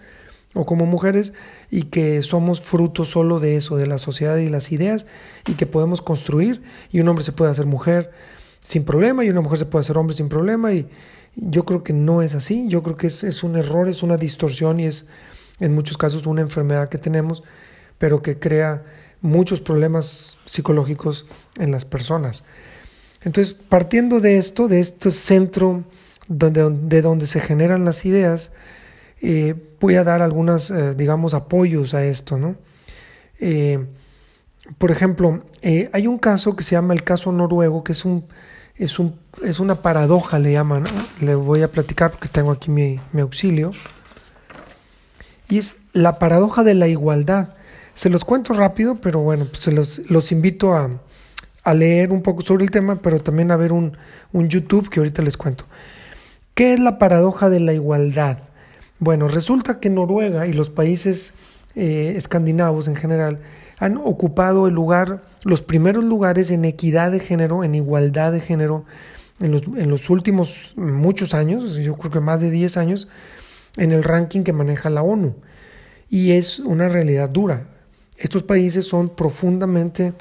o 0.54 0.64
como 0.64 0.86
mujeres 0.86 1.32
y 1.70 1.84
que 1.84 2.22
somos 2.22 2.62
fruto 2.62 3.04
solo 3.04 3.40
de 3.40 3.56
eso, 3.56 3.76
de 3.76 3.86
la 3.86 3.98
sociedad 3.98 4.36
y 4.36 4.48
las 4.48 4.72
ideas 4.72 5.06
y 5.46 5.54
que 5.54 5.66
podemos 5.66 6.00
construir 6.02 6.62
y 6.90 7.00
un 7.00 7.08
hombre 7.08 7.24
se 7.24 7.32
puede 7.32 7.50
hacer 7.50 7.66
mujer 7.66 8.10
sin 8.60 8.84
problema 8.84 9.24
y 9.24 9.30
una 9.30 9.40
mujer 9.40 9.58
se 9.58 9.66
puede 9.66 9.82
hacer 9.82 9.98
hombre 9.98 10.16
sin 10.16 10.28
problema 10.28 10.72
y 10.72 10.88
yo 11.36 11.64
creo 11.64 11.82
que 11.82 11.92
no 11.92 12.22
es 12.22 12.34
así, 12.34 12.66
yo 12.68 12.82
creo 12.82 12.96
que 12.96 13.06
es, 13.06 13.22
es 13.22 13.42
un 13.42 13.56
error, 13.56 13.88
es 13.88 14.02
una 14.02 14.16
distorsión 14.16 14.80
y 14.80 14.86
es 14.86 15.06
en 15.60 15.74
muchos 15.74 15.96
casos 15.96 16.26
una 16.26 16.40
enfermedad 16.40 16.88
que 16.88 16.98
tenemos 16.98 17.42
pero 18.00 18.22
que 18.22 18.38
crea 18.38 18.82
muchos 19.20 19.60
problemas 19.60 20.38
psicológicos 20.46 21.26
en 21.58 21.70
las 21.70 21.84
personas. 21.84 22.44
Entonces, 23.22 23.52
partiendo 23.52 24.20
de 24.20 24.38
esto, 24.38 24.68
de 24.68 24.80
este 24.80 25.10
centro 25.10 25.84
donde, 26.26 26.70
de 26.70 27.02
donde 27.02 27.26
se 27.26 27.40
generan 27.40 27.84
las 27.84 28.06
ideas, 28.06 28.52
eh, 29.20 29.54
voy 29.78 29.96
a 29.96 30.04
dar 30.04 30.22
algunos, 30.22 30.70
eh, 30.70 30.94
digamos, 30.94 31.34
apoyos 31.34 31.92
a 31.92 32.02
esto, 32.02 32.38
¿no? 32.38 32.56
Eh, 33.38 33.86
por 34.78 34.90
ejemplo, 34.90 35.44
hay 35.62 36.06
un 36.06 36.16
caso 36.16 36.56
que 36.56 36.64
se 36.64 36.76
llama 36.76 36.94
el 36.94 37.04
caso 37.04 37.32
noruego, 37.32 37.84
que 37.84 37.92
es 37.92 38.06
un, 38.06 38.24
es 38.76 38.98
un, 38.98 39.20
es 39.44 39.60
una 39.60 39.82
paradoja, 39.82 40.38
le 40.38 40.52
llaman, 40.52 40.84
le 41.20 41.34
voy 41.34 41.60
a 41.60 41.70
platicar 41.70 42.12
porque 42.12 42.28
tengo 42.28 42.50
aquí 42.52 42.70
mi, 42.70 42.98
mi 43.12 43.20
auxilio, 43.20 43.72
y 45.50 45.58
es 45.58 45.74
la 45.92 46.18
paradoja 46.18 46.62
de 46.62 46.72
la 46.72 46.88
igualdad. 46.88 47.59
Se 48.00 48.08
los 48.08 48.24
cuento 48.24 48.54
rápido, 48.54 48.94
pero 48.94 49.20
bueno, 49.20 49.44
pues 49.44 49.58
se 49.58 49.72
los, 49.72 50.10
los 50.10 50.32
invito 50.32 50.72
a, 50.72 50.88
a, 51.64 51.74
leer 51.74 52.12
un 52.12 52.22
poco 52.22 52.40
sobre 52.40 52.64
el 52.64 52.70
tema, 52.70 52.96
pero 52.96 53.20
también 53.20 53.50
a 53.50 53.58
ver 53.58 53.74
un, 53.74 53.94
un 54.32 54.48
YouTube 54.48 54.88
que 54.88 55.00
ahorita 55.00 55.20
les 55.20 55.36
cuento. 55.36 55.66
¿Qué 56.54 56.72
es 56.72 56.80
la 56.80 56.96
paradoja 56.96 57.50
de 57.50 57.60
la 57.60 57.74
igualdad? 57.74 58.38
Bueno, 59.00 59.28
resulta 59.28 59.80
que 59.80 59.90
Noruega 59.90 60.46
y 60.46 60.54
los 60.54 60.70
países 60.70 61.34
eh, 61.74 62.14
escandinavos 62.16 62.88
en 62.88 62.96
general 62.96 63.40
han 63.78 63.98
ocupado 63.98 64.66
el 64.66 64.72
lugar, 64.72 65.22
los 65.44 65.60
primeros 65.60 66.02
lugares 66.02 66.50
en 66.50 66.64
equidad 66.64 67.12
de 67.12 67.20
género, 67.20 67.64
en 67.64 67.74
igualdad 67.74 68.32
de 68.32 68.40
género, 68.40 68.86
en 69.40 69.52
los, 69.52 69.64
en 69.76 69.90
los 69.90 70.08
últimos 70.08 70.72
muchos 70.74 71.34
años, 71.34 71.74
yo 71.74 71.96
creo 71.96 72.10
que 72.10 72.20
más 72.20 72.40
de 72.40 72.50
10 72.50 72.78
años, 72.78 73.08
en 73.76 73.92
el 73.92 74.02
ranking 74.02 74.40
que 74.40 74.54
maneja 74.54 74.88
la 74.88 75.02
ONU. 75.02 75.34
Y 76.08 76.30
es 76.30 76.60
una 76.60 76.88
realidad 76.88 77.28
dura. 77.28 77.66
Estos 78.20 78.42
países 78.42 78.86
son 78.86 79.08
profundamente, 79.08 80.12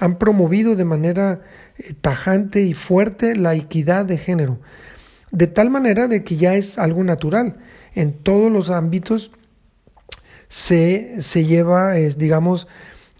han 0.00 0.18
promovido 0.18 0.76
de 0.76 0.84
manera 0.84 1.40
eh, 1.78 1.94
tajante 2.00 2.60
y 2.62 2.74
fuerte 2.74 3.34
la 3.34 3.54
equidad 3.54 4.04
de 4.04 4.18
género, 4.18 4.60
de 5.32 5.46
tal 5.46 5.70
manera 5.70 6.06
de 6.06 6.22
que 6.22 6.36
ya 6.36 6.54
es 6.54 6.78
algo 6.78 7.02
natural. 7.02 7.56
En 7.94 8.12
todos 8.12 8.52
los 8.52 8.70
ámbitos 8.70 9.32
se, 10.48 11.22
se 11.22 11.46
lleva, 11.46 11.94
digamos, 11.94 12.68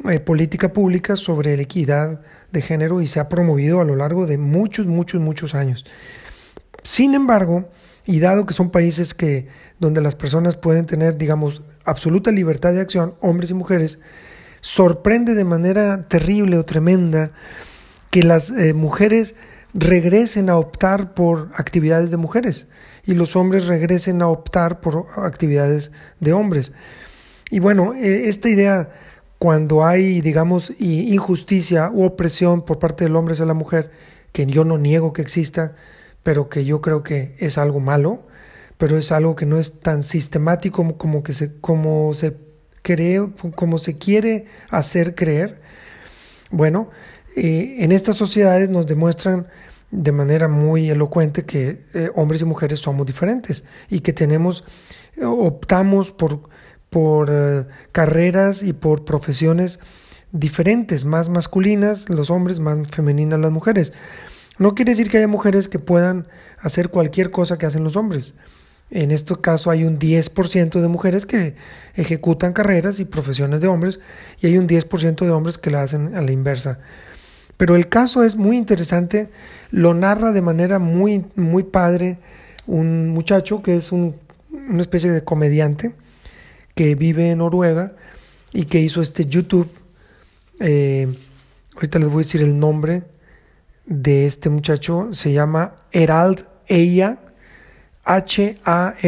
eh, 0.09 0.21
política 0.21 0.73
pública 0.73 1.17
sobre 1.17 1.57
la 1.57 1.63
equidad 1.63 2.21
de 2.53 2.63
género 2.63 3.01
y 3.01 3.07
se 3.07 3.19
ha 3.19 3.29
promovido 3.29 3.81
a 3.81 3.85
lo 3.85 3.97
largo 3.97 4.27
de 4.27 4.39
muchos, 4.39 4.87
muchos, 4.87 5.21
muchos 5.21 5.55
años. 5.55 5.85
Sin 6.83 7.15
embargo, 7.15 7.69
y 8.07 8.21
dado 8.21 8.47
que 8.47 8.55
son 8.55 8.71
países 8.71 9.13
que 9.13 9.49
donde 9.79 10.01
las 10.01 10.15
personas 10.15 10.57
pueden 10.57 10.87
tener, 10.87 11.19
digamos, 11.19 11.63
absoluta 11.89 12.31
libertad 12.31 12.73
de 12.73 12.81
acción, 12.81 13.15
hombres 13.21 13.51
y 13.51 13.55
mujeres, 13.55 13.99
sorprende 14.61 15.35
de 15.35 15.45
manera 15.45 16.09
terrible 16.09 16.59
o 16.59 16.65
tremenda 16.65 17.31
que 18.11 18.23
las 18.23 18.51
eh, 18.51 18.75
mujeres 18.75 19.35
regresen 19.75 20.51
a 20.51 20.57
optar 20.57 21.15
por 21.15 21.51
actividades 21.55 22.11
de 22.11 22.17
mujeres 22.17 22.67
y 23.05 23.15
los 23.15 23.37
hombres 23.37 23.67
regresen 23.67 24.23
a 24.23 24.29
optar 24.29 24.81
por 24.81 25.07
actividades 25.17 25.91
de 26.21 26.33
hombres. 26.33 26.73
Y 27.51 27.61
bueno, 27.61 27.95
e, 27.95 28.29
esta 28.29 28.49
idea, 28.49 28.91
cuando 29.39 29.85
hay, 29.85 30.21
digamos, 30.21 30.73
injusticia 30.79 31.91
u 31.91 32.05
opresión 32.05 32.63
por 32.65 32.79
parte 32.79 33.05
del 33.05 33.17
hombre 33.17 33.33
hacia 33.33 33.47
la 33.47 33.55
mujer, 33.55 33.91
que 34.33 34.47
yo 34.47 34.65
no 34.65 34.79
niego 34.79 35.13
que 35.13 35.23
exista, 35.23 35.75
pero 36.23 36.49
que 36.49 36.65
yo 36.65 36.81
creo 36.83 37.03
que 37.03 37.35
es 37.39 37.57
algo 37.57 37.81
malo, 37.81 38.28
pero 38.79 38.97
es 38.97 39.13
algo 39.13 39.37
que 39.37 39.45
no 39.45 39.59
es 39.59 39.81
tan 39.81 40.03
sistemático 40.03 40.97
como, 40.97 41.23
que 41.23 41.35
se, 41.35 41.57
como 41.61 42.15
se 42.15 42.37
cree, 42.83 43.29
como 43.55 43.77
se 43.79 43.99
quiere 43.99 44.47
hacer 44.71 45.15
creer. 45.15 45.61
Bueno, 46.51 46.91
eh, 47.37 47.77
en 47.81 47.93
estas 47.93 48.17
sociedades 48.17 48.71
nos 48.71 48.87
demuestran 48.87 49.49
de 49.91 50.13
manera 50.13 50.49
muy 50.49 50.89
elocuente 50.91 51.45
que 51.45 51.85
eh, 51.95 52.11
hombres 52.15 52.41
y 52.43 52.45
mujeres 52.45 52.81
somos 52.81 53.07
diferentes 53.07 53.65
y 53.91 54.01
que 54.01 54.13
tenemos, 54.13 54.65
optamos 55.23 56.13
por, 56.13 56.49
por 56.89 57.31
eh, 57.33 57.67
carreras 57.91 58.63
y 58.63 58.73
por 58.75 59.05
profesiones 59.05 59.81
diferentes, 60.31 61.05
más 61.05 61.31
masculinas 61.31 62.09
los 62.09 62.31
hombres, 62.31 62.61
más 62.61 62.89
femeninas 62.89 63.41
las 63.41 63.51
mujeres. 63.51 63.93
No 64.59 64.75
quiere 64.75 64.93
decir 64.93 65.11
que 65.11 65.19
haya 65.19 65.29
mujeres 65.29 65.69
que 65.69 65.79
puedan 65.79 66.29
hacer 66.59 66.91
cualquier 66.91 67.31
cosa 67.31 67.59
que 67.59 67.67
hacen 67.67 67.85
los 67.85 67.97
hombres. 67.97 68.35
En 68.91 69.11
este 69.11 69.35
caso 69.37 69.71
hay 69.71 69.85
un 69.85 69.99
10% 69.99 70.81
de 70.81 70.89
mujeres 70.89 71.27
que 71.27 71.55
ejecutan 71.95 72.53
carreras 72.53 73.01
y 73.01 73.05
profesiones 73.05 73.61
de 73.61 73.69
hombres 73.69 74.01
y 74.41 74.47
hay 74.47 74.59
un 74.59 74.67
10% 74.67 75.25
de 75.25 75.31
hombres 75.31 75.59
que 75.59 75.71
la 75.71 75.83
hacen 75.83 76.15
a 76.15 76.23
la 76.23 76.33
inversa. 76.33 76.79
Pero 77.57 77.77
el 77.77 77.89
caso 77.89 78.25
es 78.25 78.37
muy 78.37 78.57
interesante, 78.57 79.29
lo 79.71 79.93
narra 79.93 80.33
de 80.33 80.43
manera 80.43 80.79
muy, 80.79 81.25
muy 81.35 81.65
padre 81.65 82.19
un 82.67 83.09
muchacho 83.09 83.63
que 83.63 83.77
es 83.77 83.93
una 83.93 84.13
especie 84.81 85.11
de 85.11 85.25
comediante 85.25 85.93
que 86.75 86.95
vive 86.95 87.31
en 87.31 87.39
Noruega 87.39 87.93
y 88.53 88.65
que 88.65 88.81
hizo 88.81 89.03
este 89.03 89.27
YouTube. 89.27 89.69
Eh, 90.61 91.09
ahorita 91.75 91.99
les 91.99 92.09
voy 92.09 92.23
a 92.23 92.25
decir 92.25 92.43
el 92.43 92.59
nombre 92.59 93.03
de 93.87 94.27
este 94.27 94.51
muchacho, 94.51 95.09
se 95.13 95.33
llama 95.33 95.75
Herald 95.93 96.47
Eia 96.67 97.19
H-A-R-A-L-D-E-I-A. 98.09 98.99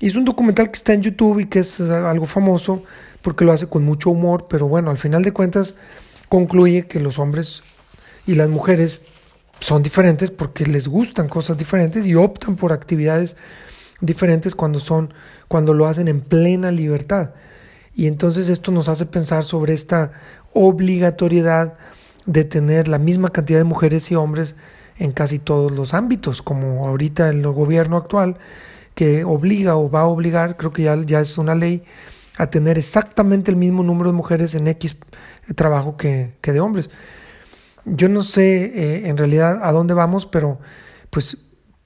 Y 0.00 0.06
es 0.08 0.16
un 0.16 0.24
documental 0.24 0.66
que 0.66 0.76
está 0.76 0.92
en 0.94 1.02
YouTube 1.02 1.38
y 1.40 1.46
que 1.46 1.60
es 1.60 1.80
algo 1.80 2.26
famoso 2.26 2.82
porque 3.22 3.44
lo 3.44 3.52
hace 3.52 3.68
con 3.68 3.84
mucho 3.84 4.10
humor, 4.10 4.48
pero 4.50 4.66
bueno, 4.66 4.90
al 4.90 4.98
final 4.98 5.22
de 5.22 5.32
cuentas 5.32 5.76
concluye 6.28 6.88
que 6.88 6.98
los 6.98 7.20
hombres 7.20 7.62
y 8.26 8.34
las 8.34 8.48
mujeres 8.48 9.02
son 9.60 9.84
diferentes 9.84 10.32
porque 10.32 10.66
les 10.66 10.88
gustan 10.88 11.28
cosas 11.28 11.56
diferentes 11.56 12.04
y 12.04 12.16
optan 12.16 12.56
por 12.56 12.72
actividades 12.72 13.36
diferentes 14.00 14.56
cuando 14.56 14.80
son 14.80 15.14
cuando 15.46 15.72
lo 15.72 15.86
hacen 15.86 16.08
en 16.08 16.20
plena 16.20 16.72
libertad. 16.72 17.30
Y 17.94 18.08
entonces 18.08 18.48
esto 18.48 18.72
nos 18.72 18.88
hace 18.88 19.06
pensar 19.06 19.44
sobre 19.44 19.74
esta 19.74 20.10
obligatoriedad 20.52 21.74
de 22.26 22.42
tener 22.44 22.88
la 22.88 22.98
misma 22.98 23.28
cantidad 23.28 23.58
de 23.58 23.64
mujeres 23.64 24.10
y 24.10 24.16
hombres 24.16 24.56
en 24.98 25.12
casi 25.12 25.38
todos 25.38 25.72
los 25.72 25.94
ámbitos, 25.94 26.42
como 26.42 26.86
ahorita 26.86 27.28
el 27.28 27.42
gobierno 27.46 27.96
actual, 27.96 28.36
que 28.94 29.24
obliga 29.24 29.76
o 29.76 29.90
va 29.90 30.02
a 30.02 30.06
obligar, 30.06 30.56
creo 30.56 30.72
que 30.72 30.82
ya, 30.82 30.96
ya 31.04 31.20
es 31.20 31.38
una 31.38 31.54
ley, 31.54 31.82
a 32.36 32.48
tener 32.48 32.78
exactamente 32.78 33.50
el 33.50 33.56
mismo 33.56 33.82
número 33.82 34.10
de 34.10 34.16
mujeres 34.16 34.54
en 34.54 34.66
X 34.68 34.96
trabajo 35.54 35.96
que, 35.96 36.34
que 36.40 36.52
de 36.52 36.60
hombres. 36.60 36.90
Yo 37.84 38.08
no 38.08 38.22
sé 38.22 38.64
eh, 38.64 39.08
en 39.08 39.16
realidad 39.16 39.60
a 39.62 39.72
dónde 39.72 39.94
vamos, 39.94 40.26
pero 40.26 40.60
pues 41.10 41.36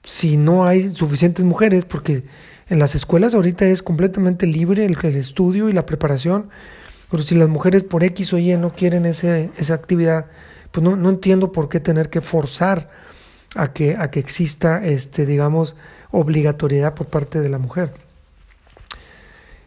si 0.03 0.37
no 0.37 0.65
hay 0.65 0.89
suficientes 0.89 1.43
mujeres, 1.43 1.85
porque 1.85 2.23
en 2.69 2.79
las 2.79 2.95
escuelas 2.95 3.33
ahorita 3.33 3.65
es 3.65 3.83
completamente 3.83 4.45
libre 4.45 4.85
el, 4.85 4.97
el 5.01 5.15
estudio 5.15 5.69
y 5.69 5.73
la 5.73 5.85
preparación, 5.85 6.49
pero 7.09 7.23
si 7.23 7.35
las 7.35 7.49
mujeres 7.49 7.83
por 7.83 8.03
X 8.03 8.33
o 8.33 8.37
Y 8.37 8.55
no 8.57 8.73
quieren 8.73 9.05
ese, 9.05 9.49
esa 9.57 9.73
actividad, 9.73 10.27
pues 10.77 10.83
no, 10.83 10.95
no 10.95 11.09
entiendo 11.09 11.51
por 11.51 11.69
qué 11.69 11.79
tener 11.79 12.11
que 12.11 12.21
forzar 12.21 12.91
a 13.55 13.73
que, 13.73 13.95
a 13.95 14.11
que 14.11 14.19
exista, 14.19 14.85
este, 14.85 15.25
digamos, 15.25 15.75
obligatoriedad 16.11 16.93
por 16.93 17.07
parte 17.07 17.41
de 17.41 17.49
la 17.49 17.57
mujer. 17.57 17.91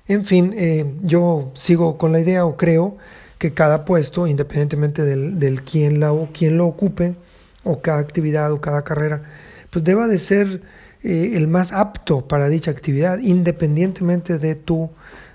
En 0.07 0.25
fin, 0.25 0.55
eh, 0.57 0.95
yo 1.03 1.51
sigo 1.55 1.99
con 1.99 2.13
la 2.13 2.21
idea 2.21 2.47
o 2.47 2.57
creo 2.57 2.97
que 3.39 3.53
cada 3.53 3.85
puesto, 3.85 4.29
independientemente 4.29 5.05
del, 5.05 5.41
del 5.41 5.63
quién, 5.63 5.99
la, 5.99 6.13
o 6.13 6.29
quién 6.33 6.57
lo 6.57 6.69
ocupe, 6.69 7.17
o 7.65 7.81
cada 7.81 7.99
actividad 7.99 8.53
o 8.53 8.61
cada 8.61 8.83
carrera, 8.83 9.23
pues 9.71 9.85
deba 9.85 10.07
de 10.07 10.21
ser 10.21 10.63
eh, 11.03 11.33
el 11.35 11.49
más 11.49 11.73
apto 11.73 12.29
para 12.29 12.49
dicha 12.49 12.71
actividad, 12.71 13.19
independientemente 13.19 14.39
de 14.39 14.55
tu, 14.55 14.91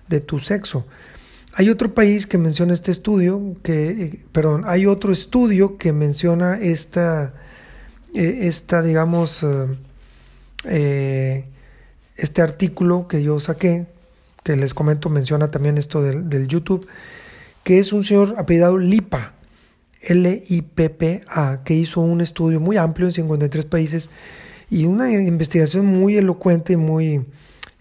de 0.08 0.22
tu 0.22 0.40
sexo. 0.40 0.86
Hay 1.58 1.70
otro 1.70 1.94
país 1.94 2.28
que 2.28 2.38
menciona 2.38 2.74
este 2.74 2.92
estudio, 2.92 3.56
que, 3.64 3.90
eh, 3.90 4.26
perdón, 4.34 4.64
hay 4.68 4.88
otro 4.88 5.14
estudio 5.14 5.78
que 5.78 5.94
menciona 5.94 6.60
esta, 6.60 7.34
esta 8.14 8.82
digamos, 8.82 9.46
eh, 10.66 11.46
este 12.18 12.42
artículo 12.42 13.08
que 13.08 13.24
yo 13.24 13.40
saqué, 13.40 13.88
que 14.44 14.58
les 14.58 14.74
comento, 14.74 15.10
menciona 15.10 15.50
también 15.50 15.78
esto 15.78 16.02
del, 16.02 16.48
YouTube, 16.48 16.86
que 17.64 17.80
es 17.80 17.94
un 17.94 18.04
señor 18.04 18.36
apellidado 18.38 18.78
Lipa, 18.78 19.32
L-I-P-P-A, 20.02 21.62
que 21.64 21.74
hizo 21.74 22.02
un 22.02 22.20
estudio 22.20 22.60
muy 22.60 22.76
amplio 22.76 23.08
en 23.08 23.14
53 23.14 23.66
países 23.66 24.10
y 24.70 24.86
una 24.86 25.10
investigación 25.10 25.86
muy 25.86 26.18
elocuente 26.18 26.74
y 26.74 26.78
muy, 26.78 27.26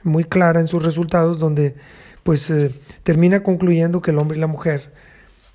muy 0.05 0.23
clara 0.23 0.61
en 0.61 0.69
sus 0.69 0.83
resultados, 0.83 1.41
donde 1.41 1.75
pues 2.25 2.51
eh, 2.51 2.73
termina 3.05 3.45
concluyendo 3.45 4.03
que 4.03 4.11
el 4.11 4.19
hombre 4.19 4.37
y 4.37 4.41
la 4.41 4.49
mujer 4.49 4.93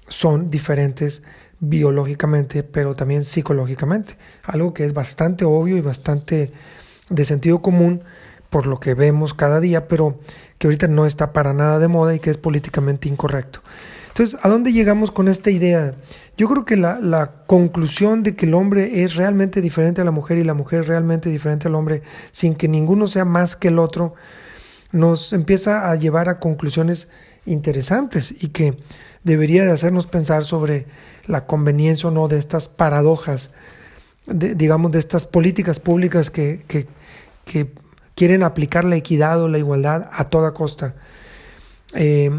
son 0.07 0.49
diferentes 0.49 1.21
biológicamente, 1.59 2.63
pero 2.63 2.95
también 2.95 3.25
psicológicamente, 3.25 4.15
algo 4.43 4.73
que 4.73 4.85
es 4.85 4.93
bastante 4.93 5.43
obvio 5.43 5.75
y 5.75 5.81
bastante 5.81 6.51
de 7.09 7.25
sentido 7.25 7.61
común 7.61 8.01
por 8.49 8.65
lo 8.65 8.79
que 8.79 8.93
vemos 8.93 9.33
cada 9.33 9.59
día, 9.59 9.87
pero 9.87 10.19
que 10.57 10.67
ahorita 10.67 10.87
no 10.87 11.05
está 11.05 11.33
para 11.33 11.53
nada 11.53 11.79
de 11.79 11.87
moda 11.87 12.15
y 12.15 12.19
que 12.19 12.29
es 12.29 12.37
políticamente 12.37 13.09
incorrecto. 13.09 13.61
Entonces, 14.09 14.39
¿a 14.41 14.49
dónde 14.49 14.73
llegamos 14.73 15.11
con 15.11 15.27
esta 15.27 15.49
idea? 15.49 15.93
Yo 16.35 16.49
creo 16.49 16.65
que 16.65 16.75
la, 16.75 16.99
la, 16.99 17.43
conclusión 17.45 18.23
de 18.23 18.35
que 18.35 18.45
el 18.45 18.53
hombre 18.53 19.03
es 19.03 19.15
realmente 19.15 19.61
diferente 19.61 20.01
a 20.01 20.03
la 20.03 20.11
mujer 20.11 20.37
y 20.37 20.43
la 20.43 20.53
mujer 20.53 20.87
realmente 20.87 21.29
diferente 21.29 21.67
al 21.67 21.75
hombre, 21.75 22.01
sin 22.31 22.55
que 22.55 22.67
ninguno 22.67 23.07
sea 23.07 23.23
más 23.23 23.55
que 23.55 23.69
el 23.69 23.79
otro, 23.79 24.15
nos 24.91 25.33
empieza 25.33 25.89
a 25.89 25.95
llevar 25.95 26.29
a 26.29 26.39
conclusiones 26.39 27.07
interesantes 27.45 28.43
y 28.43 28.49
que 28.49 28.77
debería 29.23 29.63
de 29.63 29.71
hacernos 29.71 30.07
pensar 30.07 30.45
sobre 30.45 30.85
la 31.25 31.45
conveniencia 31.45 32.09
o 32.09 32.11
no 32.11 32.27
de 32.27 32.37
estas 32.37 32.67
paradojas, 32.67 33.51
digamos, 34.25 34.91
de 34.91 34.99
estas 34.99 35.25
políticas 35.25 35.79
públicas 35.79 36.29
que 36.29 36.63
quieren 38.19 38.43
aplicar 38.43 38.83
la 38.83 38.97
equidad 38.97 39.41
o 39.41 39.47
la 39.47 39.57
igualdad 39.57 40.09
a 40.11 40.29
toda 40.29 40.53
costa. 40.53 40.93
Eh, 41.93 42.29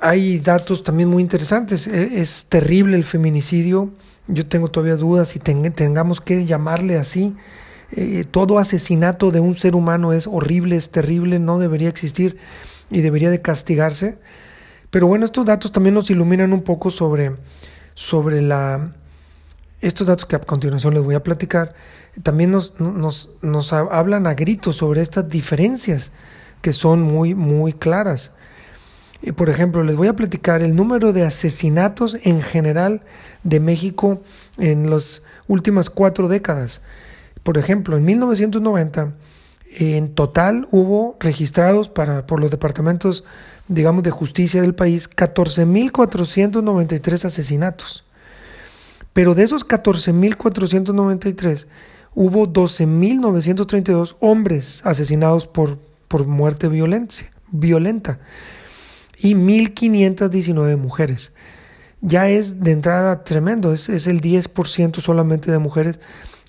hay 0.00 0.38
datos 0.38 0.82
también 0.82 1.08
muy 1.08 1.22
interesantes. 1.22 1.86
E, 1.86 2.20
es, 2.20 2.44
terrible 2.50 2.96
el 2.96 3.04
feminicidio. 3.04 3.90
Yo 4.26 4.46
tengo 4.46 4.70
todavía 4.70 4.96
dudas 4.96 5.28
si 5.28 5.38
tengamos 5.38 6.20
que 6.20 6.44
llamarle 6.44 6.98
así. 6.98 7.34
Eh, 7.92 8.24
todo 8.30 8.58
asesinato 8.58 9.30
de 9.30 9.40
un 9.40 9.54
ser 9.54 9.74
humano 9.74 10.12
es 10.12 10.26
horrible, 10.26 10.76
es 10.76 10.90
terrible, 10.90 11.38
no 11.38 11.58
debería 11.58 11.88
existir 11.88 12.36
y 12.90 13.00
debería 13.00 13.30
de 13.30 13.40
castigarse. 13.40 14.18
Pero 14.90 15.06
bueno, 15.06 15.24
estos 15.24 15.44
datos 15.44 15.72
también 15.72 15.94
nos 15.94 16.10
iluminan 16.10 16.52
un 16.52 16.62
poco 16.62 16.90
sobre, 16.90 17.32
sobre 17.94 18.42
la, 18.42 18.92
estos 19.80 20.06
datos 20.06 20.26
que 20.26 20.36
a 20.36 20.40
continuación 20.40 20.94
les 20.94 21.02
voy 21.02 21.14
a 21.14 21.22
platicar 21.22 21.74
también 22.22 22.50
nos, 22.50 22.78
nos, 22.80 23.30
nos 23.42 23.72
hablan 23.72 24.26
a 24.26 24.34
gritos 24.34 24.76
sobre 24.76 25.02
estas 25.02 25.28
diferencias 25.28 26.10
que 26.62 26.72
son 26.72 27.02
muy, 27.02 27.34
muy 27.34 27.72
claras. 27.72 28.32
Y 29.22 29.32
por 29.32 29.48
ejemplo, 29.48 29.82
les 29.82 29.96
voy 29.96 30.08
a 30.08 30.16
platicar 30.16 30.62
el 30.62 30.76
número 30.76 31.12
de 31.12 31.24
asesinatos 31.24 32.16
en 32.22 32.42
general 32.42 33.02
de 33.42 33.60
México 33.60 34.22
en 34.58 34.90
las 34.90 35.22
últimas 35.46 35.90
cuatro 35.90 36.28
décadas. 36.28 36.80
Por 37.48 37.56
ejemplo, 37.56 37.96
en 37.96 38.04
1990, 38.04 39.14
en 39.78 40.14
total 40.14 40.68
hubo 40.70 41.16
registrados 41.18 41.88
para, 41.88 42.26
por 42.26 42.40
los 42.40 42.50
departamentos, 42.50 43.24
digamos, 43.68 44.02
de 44.02 44.10
justicia 44.10 44.60
del 44.60 44.74
país 44.74 45.08
14.493 45.08 47.24
asesinatos. 47.24 48.04
Pero 49.14 49.34
de 49.34 49.44
esos 49.44 49.66
14.493, 49.66 51.64
hubo 52.14 52.52
12.932 52.52 54.16
hombres 54.20 54.82
asesinados 54.84 55.46
por, 55.46 55.78
por 56.06 56.26
muerte 56.26 56.68
violenta 56.68 58.18
y 59.16 59.34
1.519 59.34 60.76
mujeres. 60.76 61.32
Ya 62.02 62.28
es 62.28 62.60
de 62.60 62.72
entrada 62.72 63.24
tremendo, 63.24 63.72
es, 63.72 63.88
es 63.88 64.06
el 64.06 64.20
10% 64.20 65.00
solamente 65.00 65.50
de 65.50 65.58
mujeres 65.58 65.98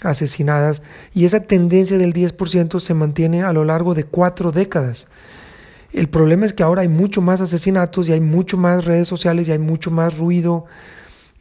asesinadas 0.01 0.81
y 1.13 1.25
esa 1.25 1.41
tendencia 1.41 1.97
del 1.97 2.13
10% 2.13 2.79
se 2.79 2.93
mantiene 2.93 3.43
a 3.43 3.53
lo 3.53 3.65
largo 3.65 3.93
de 3.93 4.03
cuatro 4.03 4.51
décadas. 4.51 5.07
El 5.91 6.07
problema 6.07 6.45
es 6.45 6.53
que 6.53 6.63
ahora 6.63 6.83
hay 6.83 6.87
mucho 6.87 7.21
más 7.21 7.41
asesinatos 7.41 8.07
y 8.07 8.13
hay 8.13 8.21
mucho 8.21 8.57
más 8.57 8.85
redes 8.85 9.07
sociales 9.07 9.47
y 9.47 9.51
hay 9.51 9.59
mucho 9.59 9.91
más 9.91 10.17
ruido 10.17 10.65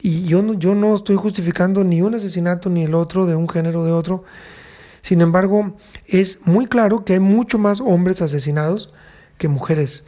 y 0.01 0.23
yo 0.23 0.41
no, 0.41 0.53
yo 0.53 0.75
no 0.75 0.95
estoy 0.95 1.17
justificando 1.17 1.83
ni 1.83 2.01
un 2.01 2.15
asesinato 2.15 2.69
ni 2.69 2.83
el 2.83 2.95
otro 2.95 3.25
de 3.25 3.35
un 3.35 3.49
género 3.49 3.83
de 3.83 3.91
otro. 3.91 4.23
Sin 5.01 5.21
embargo, 5.21 5.75
es 6.07 6.45
muy 6.45 6.67
claro 6.67 7.03
que 7.03 7.13
hay 7.13 7.19
mucho 7.19 7.57
más 7.57 7.81
hombres 7.81 8.21
asesinados 8.21 8.91
que 9.37 9.47
mujeres. 9.47 10.03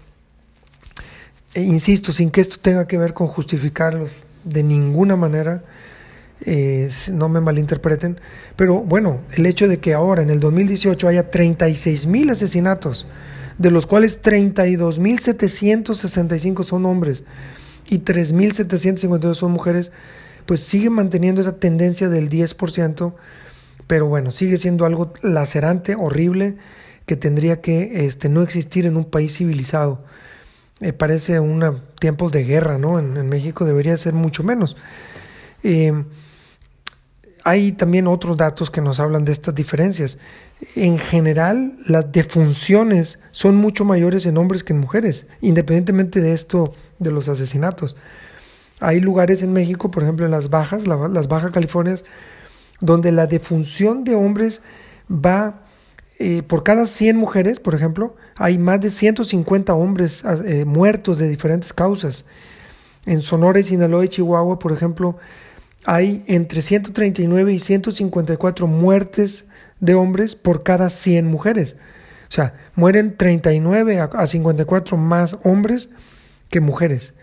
E 1.54 1.62
insisto, 1.62 2.14
sin 2.14 2.32
que 2.32 2.42
esto 2.42 2.58
tenga 2.62 2.88
que 2.88 2.98
ver 2.98 3.14
con 3.14 3.28
justificarlos 3.28 4.10
de 4.44 4.64
ninguna 4.64 5.16
manera, 5.16 5.64
eh, 6.46 6.90
no 7.12 7.30
me 7.30 7.40
malinterpreten, 7.40 8.20
pero 8.56 8.80
bueno, 8.80 9.22
el 9.34 9.46
hecho 9.46 9.68
de 9.68 9.80
que 9.80 9.94
ahora 9.94 10.22
en 10.22 10.30
el 10.30 10.40
2018 10.40 11.08
haya 11.08 11.30
36 11.30 12.08
mil 12.08 12.30
asesinatos, 12.30 13.06
de 13.58 13.72
los 13.72 13.86
cuales 13.86 14.22
32 14.22 15.00
mil 15.00 15.20
765 15.20 16.64
son 16.64 16.86
hombres, 16.86 17.24
y 17.92 18.00
3.752 18.00 19.36
son 19.36 19.52
mujeres, 19.52 19.92
pues 20.46 20.62
sigue 20.62 20.90
manteniendo 20.90 21.42
esa 21.42 21.60
tendencia 21.60 22.10
del 22.10 22.30
10%, 22.30 23.14
pero 23.86 24.08
bueno, 24.08 24.32
sigue 24.32 24.58
siendo 24.58 24.86
algo 24.86 25.14
lacerante, 25.22 25.96
horrible, 25.96 26.56
que 27.06 27.18
tendría 27.18 27.60
que 27.60 28.06
este, 28.06 28.30
no 28.30 28.42
existir 28.42 28.86
en 28.86 28.96
un 28.96 29.06
país 29.06 29.38
civilizado. 29.38 30.04
Me 30.80 30.94
parece 30.94 31.40
un 31.40 31.82
tiempos 32.00 32.32
de 32.32 32.46
guerra, 32.46 32.78
¿no? 32.78 32.98
En, 32.98 33.28
México 33.28 33.66
debería 33.66 33.98
ser 33.98 34.14
mucho 34.14 34.44
menos. 34.44 34.78
Eh, 35.64 35.92
hay 37.44 37.72
también 37.72 38.08
otros 38.08 38.38
datos 38.38 38.70
que 38.70 38.82
nos 38.82 39.00
hablan 39.00 39.26
de 39.26 39.32
estas 39.32 39.56
diferencias. 39.56 40.18
En 40.76 41.00
general, 41.00 41.78
las 41.88 42.12
defunciones 42.12 43.20
son 43.32 43.56
mucho 43.56 43.84
mayores 43.86 44.26
en 44.26 44.38
hombres 44.38 44.64
que 44.64 44.74
en 44.74 44.80
mujeres, 44.80 45.26
independientemente 45.42 46.22
de 46.22 46.34
esto 46.34 46.74
de 47.00 47.12
los 47.12 47.30
asesinatos. 47.30 47.96
Hay 48.80 49.00
lugares 49.00 49.42
en 49.44 49.54
México, 49.54 49.92
por 49.92 50.04
ejemplo 50.04 50.26
en 50.26 50.32
las 50.32 50.50
Bajas, 50.50 50.86
las 50.88 51.28
Bajas 51.28 51.52
Californias, 51.52 52.04
donde 52.80 53.12
la 53.12 53.28
defunción 53.28 54.04
de 54.04 54.16
hombres 54.16 54.62
va 55.10 55.62
eh, 56.20 56.44
por 56.44 56.62
cada 56.62 56.86
100 56.86 57.18
mujeres, 57.18 57.60
por 57.60 57.74
ejemplo, 57.74 58.16
hay 58.36 58.60
más 58.60 58.80
de 58.80 58.92
150 58.92 59.74
hombres 59.74 60.24
eh, 60.46 60.66
muertos 60.66 61.18
de 61.18 61.28
diferentes 61.28 61.74
causas. 61.74 62.26
En 63.08 63.24
Sonora, 63.24 63.64
Sinaloa 63.64 64.06
y 64.06 64.10
Chihuahua, 64.10 64.60
por 64.60 64.72
ejemplo, 64.72 65.18
hay 65.86 66.24
entre 66.28 66.62
139 66.62 67.54
y 67.54 67.60
154 67.60 68.67
muertes 68.67 69.46
de 69.80 69.96
hombres 69.96 70.36
por 70.36 70.63
cada 70.63 70.89
100 70.89 71.26
mujeres. 71.26 71.76
O 72.30 72.34
sea, 72.34 72.54
mueren 72.76 73.17
39 73.17 74.00
a 74.00 74.28
54 74.28 74.96
más 74.98 75.38
hombres 75.44 75.89
que 76.50 76.62
mujeres. 76.62 77.13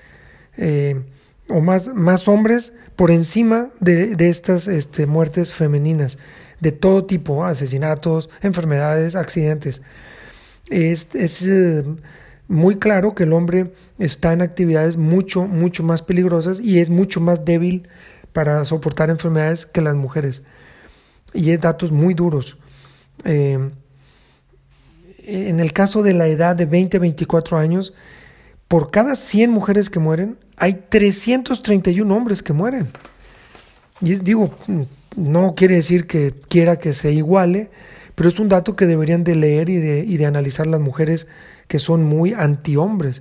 Eh, 0.56 1.00
o 1.48 1.60
más, 1.60 1.88
más 1.94 2.28
hombres 2.28 2.72
por 2.96 3.10
encima 3.10 3.70
de, 3.80 4.16
estas 4.18 4.66
este, 4.66 5.06
muertes 5.06 5.52
femeninas, 5.52 6.18
de 6.60 6.72
todo 6.72 7.04
tipo, 7.04 7.44
asesinatos, 7.44 8.28
enfermedades, 8.42 9.14
accidentes. 9.14 9.80
Es, 10.68 11.14
es, 11.14 11.42
eh, 11.42 11.84
muy 12.48 12.78
claro 12.78 13.14
que 13.14 13.22
el 13.22 13.32
hombre 13.32 13.72
está 13.98 14.32
en 14.32 14.42
actividades 14.42 14.96
mucho, 14.96 15.46
mucho 15.46 15.82
más 15.82 16.02
peligrosas 16.02 16.60
y 16.60 16.80
es 16.80 16.90
mucho 16.90 17.20
más 17.20 17.44
débil 17.44 17.88
para 18.38 18.64
soportar 18.64 19.10
enfermedades 19.10 19.66
que 19.66 19.80
las 19.80 19.96
mujeres. 19.96 20.42
Y 21.34 21.50
es 21.50 21.60
datos 21.60 21.90
muy 21.90 22.14
duros. 22.14 22.56
Eh, 23.24 23.58
en 25.24 25.58
el 25.58 25.72
caso 25.72 26.04
de 26.04 26.14
la 26.14 26.28
edad 26.28 26.54
de 26.54 26.64
20 26.64 26.98
a 26.98 27.00
24 27.00 27.58
años, 27.58 27.94
por 28.68 28.92
cada 28.92 29.16
100 29.16 29.50
mujeres 29.50 29.90
que 29.90 29.98
mueren, 29.98 30.38
hay 30.56 30.84
331 30.88 32.14
hombres 32.14 32.40
que 32.44 32.52
mueren. 32.52 32.86
Y 34.00 34.14
digo, 34.14 34.52
no 35.16 35.56
quiere 35.56 35.74
decir 35.74 36.06
que 36.06 36.32
quiera 36.48 36.78
que 36.78 36.94
se 36.94 37.10
iguale, 37.10 37.72
pero 38.14 38.28
es 38.28 38.38
un 38.38 38.48
dato 38.48 38.76
que 38.76 38.86
deberían 38.86 39.24
de 39.24 39.34
leer 39.34 39.68
y 39.68 39.78
de, 39.78 40.04
y 40.04 40.16
de 40.16 40.26
analizar 40.26 40.68
las 40.68 40.80
mujeres 40.80 41.26
que 41.66 41.80
son 41.80 42.04
muy 42.04 42.34
antihombres. 42.34 43.20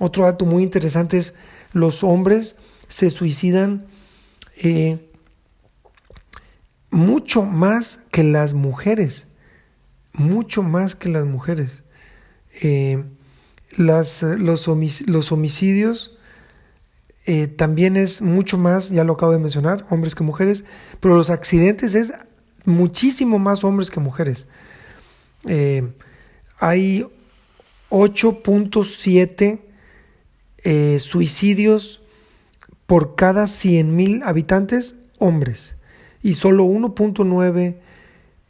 Otro 0.00 0.24
dato 0.24 0.46
muy 0.46 0.64
interesante 0.64 1.18
es 1.18 1.34
los 1.72 2.02
hombres 2.02 2.56
se 2.88 3.08
suicidan 3.08 3.86
eh, 4.56 4.98
mucho 6.90 7.42
más 7.42 8.00
que 8.10 8.24
las 8.24 8.52
mujeres, 8.54 9.26
mucho 10.12 10.62
más 10.62 10.94
que 10.94 11.08
las 11.08 11.24
mujeres. 11.24 11.82
Eh, 12.60 13.02
las, 13.76 14.22
los, 14.22 14.68
homicidios 14.68 16.18
eh, 17.24 17.46
también 17.46 17.96
es 17.96 18.20
mucho 18.20 18.58
más, 18.58 18.90
ya 18.90 19.04
lo 19.04 19.14
acabo 19.14 19.32
de 19.32 19.38
mencionar, 19.38 19.86
hombres 19.88 20.14
que 20.14 20.22
mujeres, 20.24 20.64
pero 21.00 21.16
los 21.16 21.30
accidentes 21.30 21.94
es 21.94 22.12
muchísimo 22.64 23.38
más 23.38 23.64
hombres 23.64 23.90
que 23.90 24.00
mujeres. 24.00 24.46
hay 26.58 27.06
8.7 27.92 29.60
eh, 30.64 30.98
suicidios 31.00 32.01
por 32.92 33.14
cada 33.14 33.44
100.000 33.44 34.20
habitantes 34.22 34.96
hombres 35.16 35.76
y 36.22 36.34
solo 36.34 36.66
1.9 36.66 37.76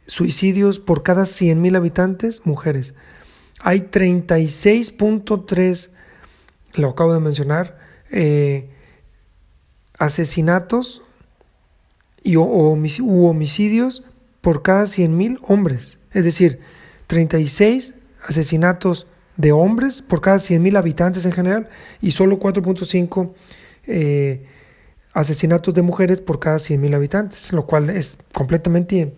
suicidios 0.05 0.81
por 0.81 1.01
cada 1.01 1.23
100.000 1.23 1.77
habitantes 1.77 2.41
mujeres. 2.43 2.93
Hay 3.61 3.87
36.3, 3.89 5.91
lo 6.73 6.89
acabo 6.89 7.13
de 7.13 7.21
mencionar, 7.21 7.79
eh, 8.11 8.69
asesinatos 9.97 11.03
y, 12.21 12.35
o, 12.35 12.43
u 12.43 13.25
homicidios 13.25 14.03
por 14.41 14.61
cada 14.61 14.83
100.000 14.83 15.39
hombres. 15.43 15.99
Es 16.11 16.25
decir, 16.25 16.59
36 17.07 17.93
asesinatos 18.27 19.07
de 19.37 19.53
hombres 19.53 20.01
por 20.01 20.19
cada 20.19 20.35
100.000 20.35 20.77
habitantes 20.77 21.25
en 21.25 21.31
general 21.31 21.69
y 22.01 22.11
solo 22.11 22.39
4.5 22.39 23.31
eh, 23.87 24.45
asesinatos 25.13 25.73
de 25.73 25.81
mujeres 25.81 26.21
por 26.21 26.39
cada 26.39 26.57
100.000 26.57 26.95
habitantes, 26.95 27.51
lo 27.51 27.65
cual 27.65 27.89
es 27.89 28.17
completamente, 28.33 29.13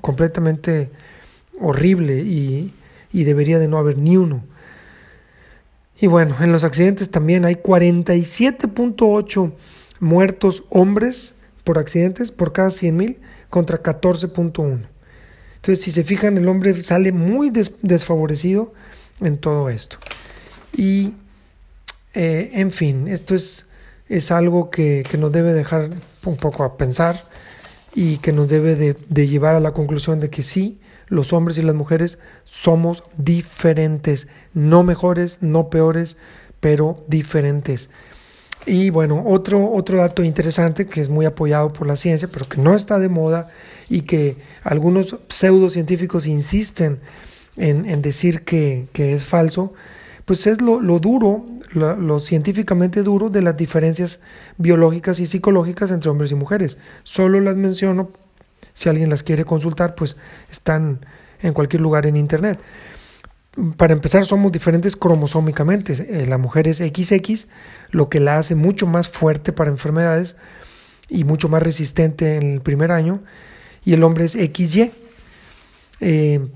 completamente 0.00 0.90
horrible 1.60 2.20
y, 2.20 2.74
y 3.12 3.24
debería 3.24 3.58
de 3.58 3.68
no 3.68 3.78
haber 3.78 3.98
ni 3.98 4.16
uno. 4.16 4.44
Y 6.00 6.06
bueno, 6.06 6.36
en 6.40 6.52
los 6.52 6.62
accidentes 6.64 7.10
también 7.10 7.44
hay 7.44 7.56
47.8 7.56 9.52
muertos 10.00 10.64
hombres 10.70 11.34
por 11.64 11.78
accidentes 11.78 12.30
por 12.30 12.52
cada 12.52 12.68
100.000 12.68 13.16
contra 13.50 13.82
14.1. 13.82 14.86
Entonces, 15.56 15.84
si 15.84 15.90
se 15.90 16.04
fijan, 16.04 16.38
el 16.38 16.48
hombre 16.48 16.80
sale 16.82 17.12
muy 17.12 17.50
desfavorecido 17.50 18.72
en 19.20 19.38
todo 19.38 19.68
esto. 19.68 19.98
Y, 20.76 21.14
eh, 22.18 22.50
en 22.54 22.72
fin, 22.72 23.06
esto 23.06 23.36
es, 23.36 23.66
es 24.08 24.32
algo 24.32 24.70
que, 24.70 25.04
nos 25.16 25.30
debe 25.30 25.52
dejar 25.52 25.90
un 26.24 26.36
poco 26.36 26.64
a 26.64 26.76
pensar 26.76 27.28
y 27.94 28.16
que 28.16 28.32
nos 28.32 28.48
debe 28.48 28.74
de, 28.74 29.28
llevar 29.28 29.54
a 29.54 29.60
la 29.60 29.70
conclusión 29.70 30.18
de 30.18 30.28
que 30.28 30.42
sí, 30.42 30.80
los 31.06 31.32
hombres 31.32 31.58
y 31.58 31.62
las 31.62 31.76
mujeres 31.76 32.18
somos 32.42 33.04
diferentes, 33.16 34.26
no 34.52 34.82
mejores, 34.82 35.38
no 35.42 35.70
peores, 35.70 36.16
pero 36.58 37.04
diferentes. 37.06 37.88
Y 38.66 38.90
bueno, 38.90 39.22
otro, 39.24 39.70
otro 39.72 39.98
dato 39.98 40.24
interesante 40.24 40.88
que 40.88 41.00
es 41.00 41.08
muy 41.08 41.24
apoyado 41.24 41.72
por 41.72 41.86
la 41.86 41.96
ciencia, 41.96 42.26
pero 42.26 42.48
que 42.48 42.60
no 42.60 42.74
está 42.74 42.98
de 42.98 43.08
moda 43.08 43.48
y 43.88 44.02
que 44.02 44.38
algunos 44.64 45.16
pseudocientíficos 45.28 46.26
insisten 46.26 46.98
en, 47.56 48.02
decir 48.02 48.42
que, 48.42 48.88
es 48.92 49.24
falso, 49.24 49.72
pues 50.28 50.46
es 50.46 50.60
lo, 50.60 50.78
duro, 50.98 51.46
lo, 51.72 52.20
científicamente 52.20 53.02
duro 53.02 53.30
de 53.30 53.40
las 53.40 53.56
diferencias 53.56 54.20
biológicas 54.58 55.20
y 55.20 55.26
psicológicas 55.26 55.90
entre 55.90 56.10
hombres 56.10 56.30
y 56.32 56.34
mujeres. 56.34 56.76
Solo 57.02 57.40
las 57.40 57.56
menciono, 57.56 58.10
si 58.74 58.90
alguien 58.90 59.08
las 59.08 59.22
quiere 59.22 59.46
consultar, 59.46 59.94
pues 59.94 60.18
están 60.50 61.06
en 61.40 61.54
cualquier 61.54 61.80
lugar 61.80 62.04
en 62.04 62.18
Internet. 62.18 62.60
Para 63.78 63.94
empezar, 63.94 64.26
somos 64.26 64.52
diferentes 64.52 64.96
cromosómicamente. 64.96 65.94
Eh, 65.94 66.26
la 66.26 66.36
mujer 66.36 66.68
es 66.68 66.76
XX, 66.76 67.46
lo 67.90 68.10
que 68.10 68.20
la 68.20 68.36
hace 68.36 68.54
mucho 68.54 68.86
más 68.86 69.08
fuerte 69.08 69.54
para 69.54 69.70
enfermedades 69.70 70.36
y 71.08 71.24
mucho 71.24 71.48
más 71.48 71.62
resistente 71.62 72.36
en 72.36 72.52
el 72.52 72.60
primer 72.60 72.92
año, 72.92 73.22
y 73.82 73.94
el 73.94 74.02
hombre 74.02 74.26
es 74.26 74.32
XY. 74.32 74.92
Eh, 76.00 76.46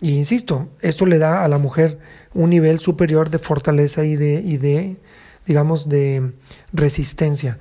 y 0.00 0.16
insisto, 0.16 0.68
esto 0.80 1.06
le 1.06 1.18
da 1.18 1.44
a 1.44 1.48
la 1.48 1.58
mujer 1.58 2.00
un 2.38 2.50
nivel 2.50 2.78
superior 2.78 3.30
de 3.30 3.38
fortaleza 3.38 4.04
y 4.04 4.14
de, 4.14 4.34
y 4.34 4.58
de 4.58 4.96
digamos, 5.46 5.88
de 5.88 6.32
resistencia. 6.72 7.58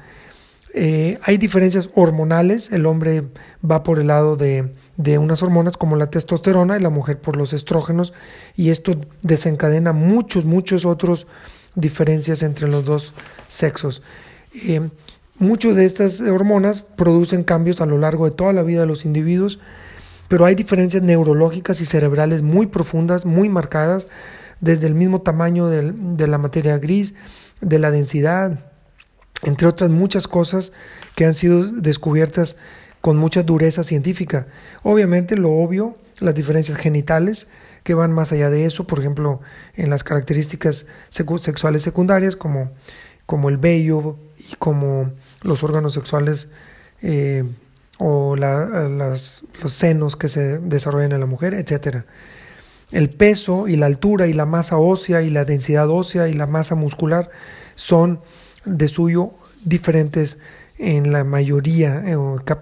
Eh, 0.73 1.17
hay 1.23 1.37
diferencias 1.37 1.89
hormonales, 1.95 2.71
el 2.71 2.85
hombre 2.85 3.23
va 3.69 3.81
por 3.81 3.99
el 3.99 4.07
lado 4.07 4.35
de, 4.35 4.75
de, 4.97 5.17
unas 5.17 5.41
hormonas 5.41 5.77
como 5.77 5.95
la 5.95 6.11
testosterona 6.11 6.77
y 6.77 6.81
la 6.81 6.91
mujer 6.91 7.19
por 7.19 7.37
los 7.37 7.53
estrógenos 7.53 8.13
y 8.55 8.69
esto 8.69 8.95
desencadena 9.23 9.93
muchos, 9.93 10.45
muchos 10.45 10.85
otros 10.85 11.25
diferencias 11.73 12.43
entre 12.43 12.67
los 12.67 12.85
dos 12.85 13.13
sexos. 13.47 14.03
Eh, 14.53 14.87
muchas 15.39 15.75
de 15.75 15.85
estas 15.85 16.21
hormonas 16.21 16.81
producen 16.81 17.43
cambios 17.43 17.81
a 17.81 17.87
lo 17.87 17.97
largo 17.97 18.25
de 18.25 18.31
toda 18.31 18.53
la 18.53 18.61
vida 18.61 18.81
de 18.81 18.87
los 18.87 19.05
individuos 19.05 19.59
pero 20.27 20.45
hay 20.45 20.55
diferencias 20.55 21.03
neurológicas 21.03 21.79
y 21.81 21.85
cerebrales 21.85 22.41
muy 22.41 22.67
profundas, 22.67 23.25
muy 23.25 23.49
marcadas, 23.49 24.07
desde 24.61 24.87
el 24.87 24.95
mismo 24.95 25.21
tamaño 25.21 25.67
de 25.67 26.27
la 26.27 26.37
materia 26.37 26.77
gris, 26.77 27.13
de 27.61 27.79
la 27.79 27.91
densidad, 27.91 28.59
entre 29.43 29.67
otras 29.67 29.89
muchas 29.89 30.27
cosas 30.27 30.71
que 31.15 31.25
han 31.25 31.33
sido 31.33 31.65
descubiertas 31.65 32.57
con 33.01 33.17
mucha 33.17 33.43
dureza 33.43 33.83
científica. 33.83 34.47
Obviamente 34.83 35.37
lo 35.37 35.51
obvio, 35.51 35.97
las 36.19 36.35
diferencias 36.35 36.77
genitales, 36.77 37.47
que 37.83 37.93
van 37.93 38.11
más 38.11 38.31
allá 38.33 38.49
de 38.49 38.65
eso, 38.65 38.85
por 38.85 38.99
ejemplo, 38.99 39.39
en 39.75 39.89
las 39.89 40.03
características 40.03 40.85
sexuales 41.09 41.81
secundarias, 41.83 42.35
como, 42.35 42.71
como 43.25 43.49
el 43.49 43.57
vello 43.57 44.17
y 44.37 44.55
como 44.55 45.13
los 45.41 45.63
órganos 45.63 45.93
sexuales 45.93 46.47
eh, 47.01 47.45
o 47.97 48.35
los 48.35 49.45
senos 49.67 50.15
que 50.15 50.29
se 50.29 50.59
desarrollan 50.59 51.13
en 51.13 51.19
la 51.21 51.25
mujer, 51.27 51.53
etc. 51.53 52.03
El 52.91 53.09
peso 53.09 53.67
y 53.67 53.75
la 53.75 53.85
altura 53.85 54.27
y 54.27 54.33
la 54.33 54.45
masa 54.45 54.77
ósea 54.77 55.21
y 55.21 55.29
la 55.29 55.45
densidad 55.45 55.89
ósea 55.89 56.29
y 56.29 56.33
la 56.33 56.47
masa 56.47 56.75
muscular 56.75 57.29
son 57.75 58.21
de 58.65 58.87
suyo 58.87 59.31
diferentes 59.63 60.37
en 60.77 61.11
la 61.11 61.23
mayoría, 61.23 62.03
eh, 62.05 62.17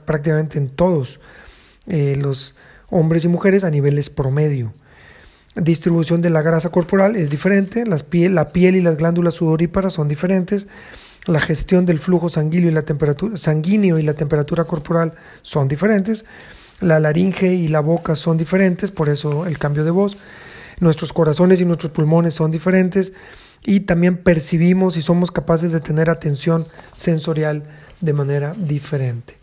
prácticamente 0.05 0.57
en 0.57 0.69
todos 0.69 1.19
eh, 1.87 2.15
los 2.19 2.55
hombres 2.89 3.25
y 3.25 3.27
mujeres 3.27 3.63
a 3.63 3.69
niveles 3.69 4.09
promedio. 4.09 4.73
Distribución 5.55 6.21
de 6.21 6.29
la 6.29 6.41
grasa 6.41 6.69
corporal 6.69 7.15
es 7.15 7.29
diferente, 7.29 7.85
la 7.85 8.49
piel 8.49 8.75
y 8.75 8.81
las 8.81 8.97
glándulas 8.97 9.35
sudoríparas 9.35 9.93
son 9.93 10.07
diferentes, 10.07 10.67
la 11.25 11.39
gestión 11.39 11.85
del 11.85 11.99
flujo 11.99 12.29
sanguíneo 12.29 12.69
y 12.69 12.73
la 12.73 12.83
temperatura, 12.83 13.37
sanguíneo 13.37 13.97
y 13.97 14.03
la 14.03 14.15
temperatura 14.15 14.65
corporal 14.65 15.13
son 15.41 15.67
diferentes, 15.67 16.25
la 16.79 16.99
laringe 16.99 17.53
y 17.53 17.67
la 17.67 17.79
boca 17.79 18.15
son 18.15 18.37
diferentes, 18.37 18.91
por 18.91 19.09
eso 19.09 19.45
el 19.45 19.57
cambio 19.57 19.83
de 19.83 19.91
voz, 19.91 20.17
nuestros 20.79 21.13
corazones 21.13 21.61
y 21.61 21.65
nuestros 21.65 21.91
pulmones 21.91 22.33
son 22.33 22.51
diferentes 22.51 23.13
y 23.63 23.81
también 23.81 24.17
percibimos 24.17 24.97
y 24.97 25.01
somos 25.01 25.31
capaces 25.31 25.71
de 25.71 25.79
tener 25.79 26.09
atención 26.09 26.65
sensorial 26.95 27.63
de 28.01 28.13
manera 28.13 28.53
diferente. 28.57 29.37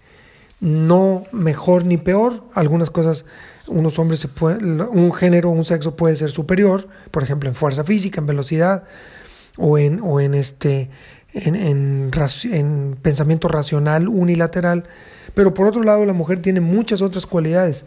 No 0.60 1.24
mejor 1.32 1.84
ni 1.84 1.96
peor, 1.96 2.44
algunas 2.54 2.90
cosas 2.90 3.24
unos 3.66 3.98
hombres 3.98 4.20
se 4.20 4.28
un 4.44 5.12
género, 5.12 5.50
un 5.50 5.64
sexo 5.64 5.96
puede 5.96 6.16
ser 6.16 6.30
superior, 6.30 6.88
por 7.10 7.22
ejemplo 7.22 7.48
en 7.48 7.54
fuerza 7.54 7.84
física, 7.84 8.20
en 8.20 8.26
velocidad 8.26 8.84
o 9.56 9.78
en, 9.78 10.00
o 10.02 10.20
en 10.20 10.34
este 10.34 10.90
en, 11.34 11.56
en, 11.56 12.96
pensamiento 13.00 13.48
racional 13.48 14.08
unilateral, 14.08 14.84
pero 15.34 15.54
por 15.54 15.66
otro 15.66 15.82
lado 15.82 16.04
la 16.04 16.12
mujer 16.12 16.42
tiene 16.42 16.60
muchas 16.60 17.02
otras 17.02 17.26
cualidades. 17.26 17.84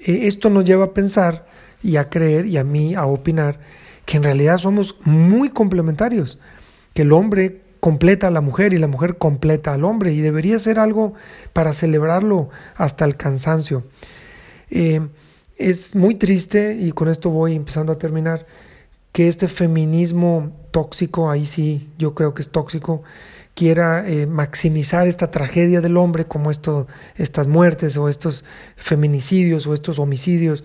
Eh, 0.00 0.20
esto 0.22 0.50
nos 0.50 0.64
lleva 0.64 0.86
a 0.86 0.94
pensar 0.94 1.46
y 1.82 1.96
a 1.96 2.08
creer 2.08 2.46
y 2.46 2.56
a 2.56 2.64
mí 2.64 2.94
a 2.94 3.06
opinar 3.06 3.58
que 4.04 4.16
en 4.16 4.22
realidad 4.22 4.58
somos 4.58 4.96
muy 5.04 5.50
complementarios, 5.50 6.38
que 6.94 7.02
el 7.02 7.12
hombre 7.12 7.60
completa 7.80 8.28
a 8.28 8.30
la 8.30 8.40
mujer 8.40 8.72
y 8.72 8.78
la 8.78 8.88
mujer 8.88 9.18
completa 9.18 9.74
al 9.74 9.84
hombre 9.84 10.12
y 10.12 10.20
debería 10.20 10.58
ser 10.58 10.78
algo 10.78 11.14
para 11.52 11.72
celebrarlo 11.72 12.48
hasta 12.76 13.04
el 13.04 13.16
cansancio. 13.16 13.84
Eh, 14.70 15.00
es 15.56 15.94
muy 15.94 16.14
triste, 16.14 16.76
y 16.80 16.92
con 16.92 17.08
esto 17.08 17.30
voy 17.30 17.54
empezando 17.54 17.92
a 17.92 17.98
terminar, 17.98 18.46
que 19.12 19.28
este 19.28 19.48
feminismo 19.48 20.52
tóxico, 20.78 21.28
ahí 21.28 21.44
sí 21.44 21.88
yo 21.98 22.14
creo 22.14 22.34
que 22.34 22.42
es 22.42 22.50
tóxico, 22.50 23.02
quiera 23.54 24.08
eh, 24.08 24.28
maximizar 24.28 25.08
esta 25.08 25.32
tragedia 25.32 25.80
del 25.80 25.96
hombre 25.96 26.26
como 26.26 26.52
esto, 26.52 26.86
estas 27.16 27.48
muertes 27.48 27.96
o 27.96 28.08
estos 28.08 28.44
feminicidios 28.76 29.66
o 29.66 29.74
estos 29.74 29.98
homicidios, 29.98 30.62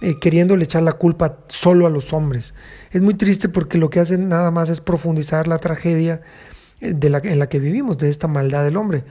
eh, 0.00 0.18
queriéndole 0.18 0.64
echar 0.64 0.82
la 0.82 0.92
culpa 0.92 1.40
solo 1.48 1.86
a 1.86 1.90
los 1.90 2.14
hombres. 2.14 2.54
Es 2.92 3.02
muy 3.02 3.12
triste 3.12 3.50
porque 3.50 3.76
lo 3.76 3.90
que 3.90 4.00
hacen 4.00 4.30
nada 4.30 4.50
más 4.50 4.70
es 4.70 4.80
profundizar 4.80 5.48
la 5.48 5.58
tragedia 5.58 6.22
eh, 6.80 6.94
de 6.94 7.10
la, 7.10 7.18
en 7.18 7.38
la 7.38 7.50
que 7.50 7.58
vivimos, 7.58 7.98
de 7.98 8.08
esta 8.08 8.28
maldad 8.28 8.64
del 8.64 8.78
hombre. 8.78 9.04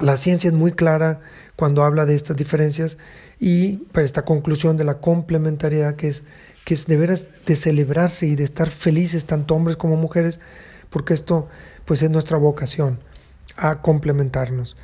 la 0.00 0.16
ciencia 0.16 0.46
es 0.46 0.54
muy 0.54 0.70
clara 0.70 1.20
cuando 1.56 1.82
habla 1.82 2.06
de 2.06 2.14
estas 2.14 2.36
diferencias 2.36 2.96
y 3.40 3.78
pues, 3.90 4.04
esta 4.04 4.24
conclusión 4.24 4.76
de 4.76 4.84
la 4.84 4.98
complementariedad 4.98 5.96
que 5.96 6.08
es 6.08 6.22
que 6.70 6.74
es 6.74 6.86
de 6.86 6.96
veras 6.96 7.26
de 7.46 7.56
celebrarse 7.56 8.28
y 8.28 8.36
de 8.36 8.44
estar 8.44 8.70
felices 8.70 9.24
tanto 9.24 9.56
hombres 9.56 9.76
como 9.76 9.96
mujeres, 9.96 10.38
porque 10.88 11.14
esto 11.14 11.48
pues 11.84 12.00
es 12.00 12.10
nuestra 12.10 12.36
vocación 12.36 13.00
a 13.56 13.82
complementarnos. 13.82 14.76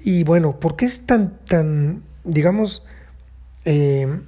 Y 0.00 0.22
bueno, 0.24 0.60
¿por 0.60 0.76
qué 0.76 0.84
es 0.84 1.06
tan, 1.06 1.38
tan, 1.46 2.02
digamos, 2.24 2.84
eh, 3.64 4.20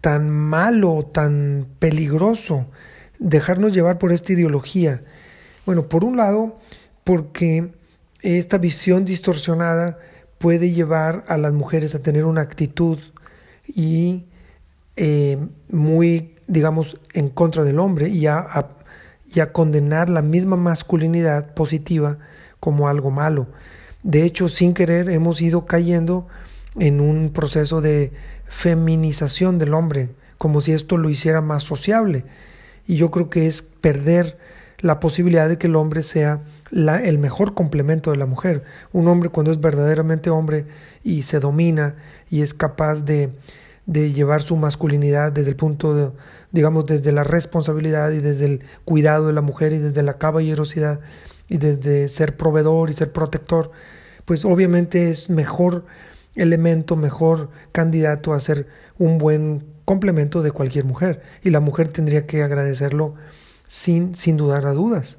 tan 0.00 0.30
malo, 0.30 1.04
tan 1.12 1.66
peligroso 1.80 2.70
dejarnos 3.18 3.74
llevar 3.74 3.98
por 3.98 4.12
esta 4.12 4.32
ideología? 4.32 5.04
Bueno, 5.66 5.90
por 5.90 6.02
un 6.02 6.16
lado, 6.16 6.58
porque 7.04 7.74
esta 8.22 8.56
visión 8.56 9.04
distorsionada 9.04 9.98
puede 10.38 10.70
llevar 10.70 11.26
a 11.28 11.36
las 11.36 11.52
mujeres 11.52 11.94
a 11.94 12.00
tener 12.00 12.24
una 12.24 12.40
actitud 12.40 12.98
y 13.66 14.24
eh, 14.96 15.38
muy, 15.70 16.34
digamos, 16.46 16.98
en 17.12 17.28
contra 17.28 17.64
del 17.64 17.78
hombre 17.78 18.08
y 18.08 18.26
a, 18.26 18.68
y 19.34 19.40
a 19.40 19.52
condenar 19.52 20.08
la 20.08 20.22
misma 20.22 20.56
masculinidad 20.56 21.54
positiva 21.54 22.18
como 22.60 22.88
algo 22.88 23.10
malo. 23.10 23.46
De 24.02 24.22
hecho, 24.24 24.48
sin 24.48 24.72
querer 24.72 25.10
hemos 25.10 25.40
ido 25.42 25.66
cayendo 25.66 26.26
en 26.78 27.00
un 27.00 27.30
proceso 27.32 27.80
de 27.80 28.12
feminización 28.46 29.58
del 29.58 29.74
hombre, 29.74 30.10
como 30.38 30.60
si 30.60 30.72
esto 30.72 30.96
lo 30.96 31.10
hiciera 31.10 31.40
más 31.40 31.62
sociable. 31.62 32.24
Y 32.86 32.96
yo 32.96 33.10
creo 33.10 33.30
que 33.30 33.48
es 33.48 33.62
perder 33.62 34.38
la 34.80 35.00
posibilidad 35.00 35.48
de 35.48 35.58
que 35.58 35.66
el 35.66 35.76
hombre 35.76 36.02
sea 36.02 36.42
la, 36.70 37.02
el 37.02 37.18
mejor 37.18 37.54
complemento 37.54 38.10
de 38.10 38.16
la 38.16 38.26
mujer. 38.26 38.64
Un 38.92 39.08
hombre 39.08 39.28
cuando 39.28 39.50
es 39.50 39.60
verdaderamente 39.60 40.30
hombre 40.30 40.66
y 41.02 41.22
se 41.22 41.40
domina 41.40 41.96
y 42.30 42.42
es 42.42 42.54
capaz 42.54 43.04
de, 43.04 43.30
de 43.86 44.12
llevar 44.12 44.42
su 44.42 44.56
masculinidad 44.56 45.32
desde 45.32 45.50
el 45.50 45.56
punto 45.56 45.94
de, 45.94 46.10
digamos, 46.50 46.86
desde 46.86 47.12
la 47.12 47.24
responsabilidad 47.24 48.10
y 48.10 48.18
desde 48.18 48.44
el 48.46 48.60
cuidado 48.84 49.28
de 49.28 49.32
la 49.32 49.42
mujer 49.42 49.72
y 49.72 49.78
desde 49.78 50.02
la 50.02 50.18
caballerosidad 50.18 51.00
y 51.48 51.58
desde 51.58 52.08
ser 52.08 52.36
proveedor 52.36 52.90
y 52.90 52.94
ser 52.94 53.12
protector, 53.12 53.70
pues 54.24 54.44
obviamente 54.44 55.10
es 55.10 55.30
mejor 55.30 55.84
elemento, 56.34 56.96
mejor 56.96 57.50
candidato 57.72 58.32
a 58.32 58.40
ser 58.40 58.66
un 58.98 59.18
buen 59.18 59.64
complemento 59.84 60.42
de 60.42 60.50
cualquier 60.50 60.84
mujer. 60.84 61.22
Y 61.42 61.50
la 61.50 61.60
mujer 61.60 61.88
tendría 61.88 62.26
que 62.26 62.42
agradecerlo 62.42 63.14
sin, 63.66 64.14
sin 64.14 64.36
dudar 64.36 64.66
a 64.66 64.72
dudas, 64.72 65.18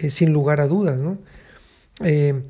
eh, 0.00 0.10
sin 0.10 0.32
lugar 0.32 0.60
a 0.60 0.66
dudas, 0.66 0.98
¿no? 0.98 1.18
Eh, 2.04 2.42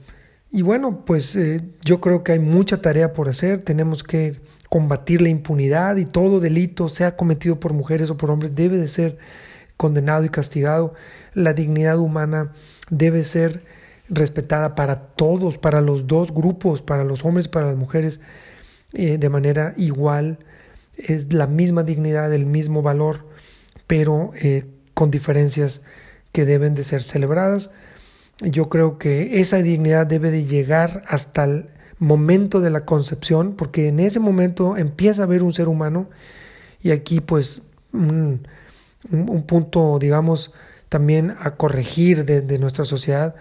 y 0.50 0.62
bueno, 0.62 1.04
pues 1.04 1.36
eh, 1.36 1.62
yo 1.84 2.00
creo 2.00 2.24
que 2.24 2.32
hay 2.32 2.38
mucha 2.38 2.80
tarea 2.80 3.12
por 3.12 3.28
hacer, 3.28 3.62
tenemos 3.62 4.02
que 4.02 4.40
combatir 4.68 5.22
la 5.22 5.28
impunidad 5.28 5.96
y 5.96 6.04
todo 6.04 6.40
delito, 6.40 6.88
sea 6.88 7.16
cometido 7.16 7.60
por 7.60 7.72
mujeres 7.72 8.10
o 8.10 8.16
por 8.16 8.30
hombres, 8.30 8.54
debe 8.54 8.78
de 8.78 8.88
ser 8.88 9.18
condenado 9.76 10.24
y 10.24 10.28
castigado. 10.28 10.94
La 11.34 11.52
dignidad 11.52 11.98
humana 11.98 12.52
debe 12.90 13.24
ser 13.24 13.62
respetada 14.08 14.74
para 14.74 15.00
todos, 15.00 15.58
para 15.58 15.80
los 15.80 16.06
dos 16.06 16.32
grupos, 16.32 16.82
para 16.82 17.04
los 17.04 17.24
hombres 17.24 17.46
y 17.46 17.48
para 17.48 17.66
las 17.66 17.76
mujeres, 17.76 18.20
eh, 18.92 19.18
de 19.18 19.28
manera 19.28 19.74
igual. 19.76 20.38
Es 20.96 21.32
la 21.32 21.46
misma 21.46 21.82
dignidad, 21.82 22.32
el 22.32 22.46
mismo 22.46 22.82
valor, 22.82 23.26
pero 23.86 24.32
eh, 24.40 24.64
con 24.94 25.10
diferencias 25.10 25.82
que 26.32 26.44
deben 26.44 26.74
de 26.74 26.84
ser 26.84 27.02
celebradas. 27.02 27.70
Yo 28.40 28.68
creo 28.68 28.98
que 28.98 29.40
esa 29.40 29.58
dignidad 29.58 30.06
debe 30.06 30.30
de 30.30 30.44
llegar 30.44 31.02
hasta 31.08 31.44
el 31.44 31.68
momento 31.98 32.60
de 32.60 32.70
la 32.70 32.84
concepción, 32.84 33.54
porque 33.54 33.88
en 33.88 34.00
ese 34.00 34.20
momento 34.20 34.76
empieza 34.76 35.22
a 35.22 35.24
haber 35.24 35.42
un 35.42 35.52
ser 35.52 35.68
humano 35.68 36.08
y 36.82 36.90
aquí 36.90 37.20
pues 37.20 37.62
un, 37.92 38.46
punto, 39.46 39.98
digamos, 39.98 40.52
también 40.88 41.34
a 41.40 41.56
corregir 41.56 42.24
de, 42.24 42.58
nuestra 42.58 42.84
sociedad 42.84 43.34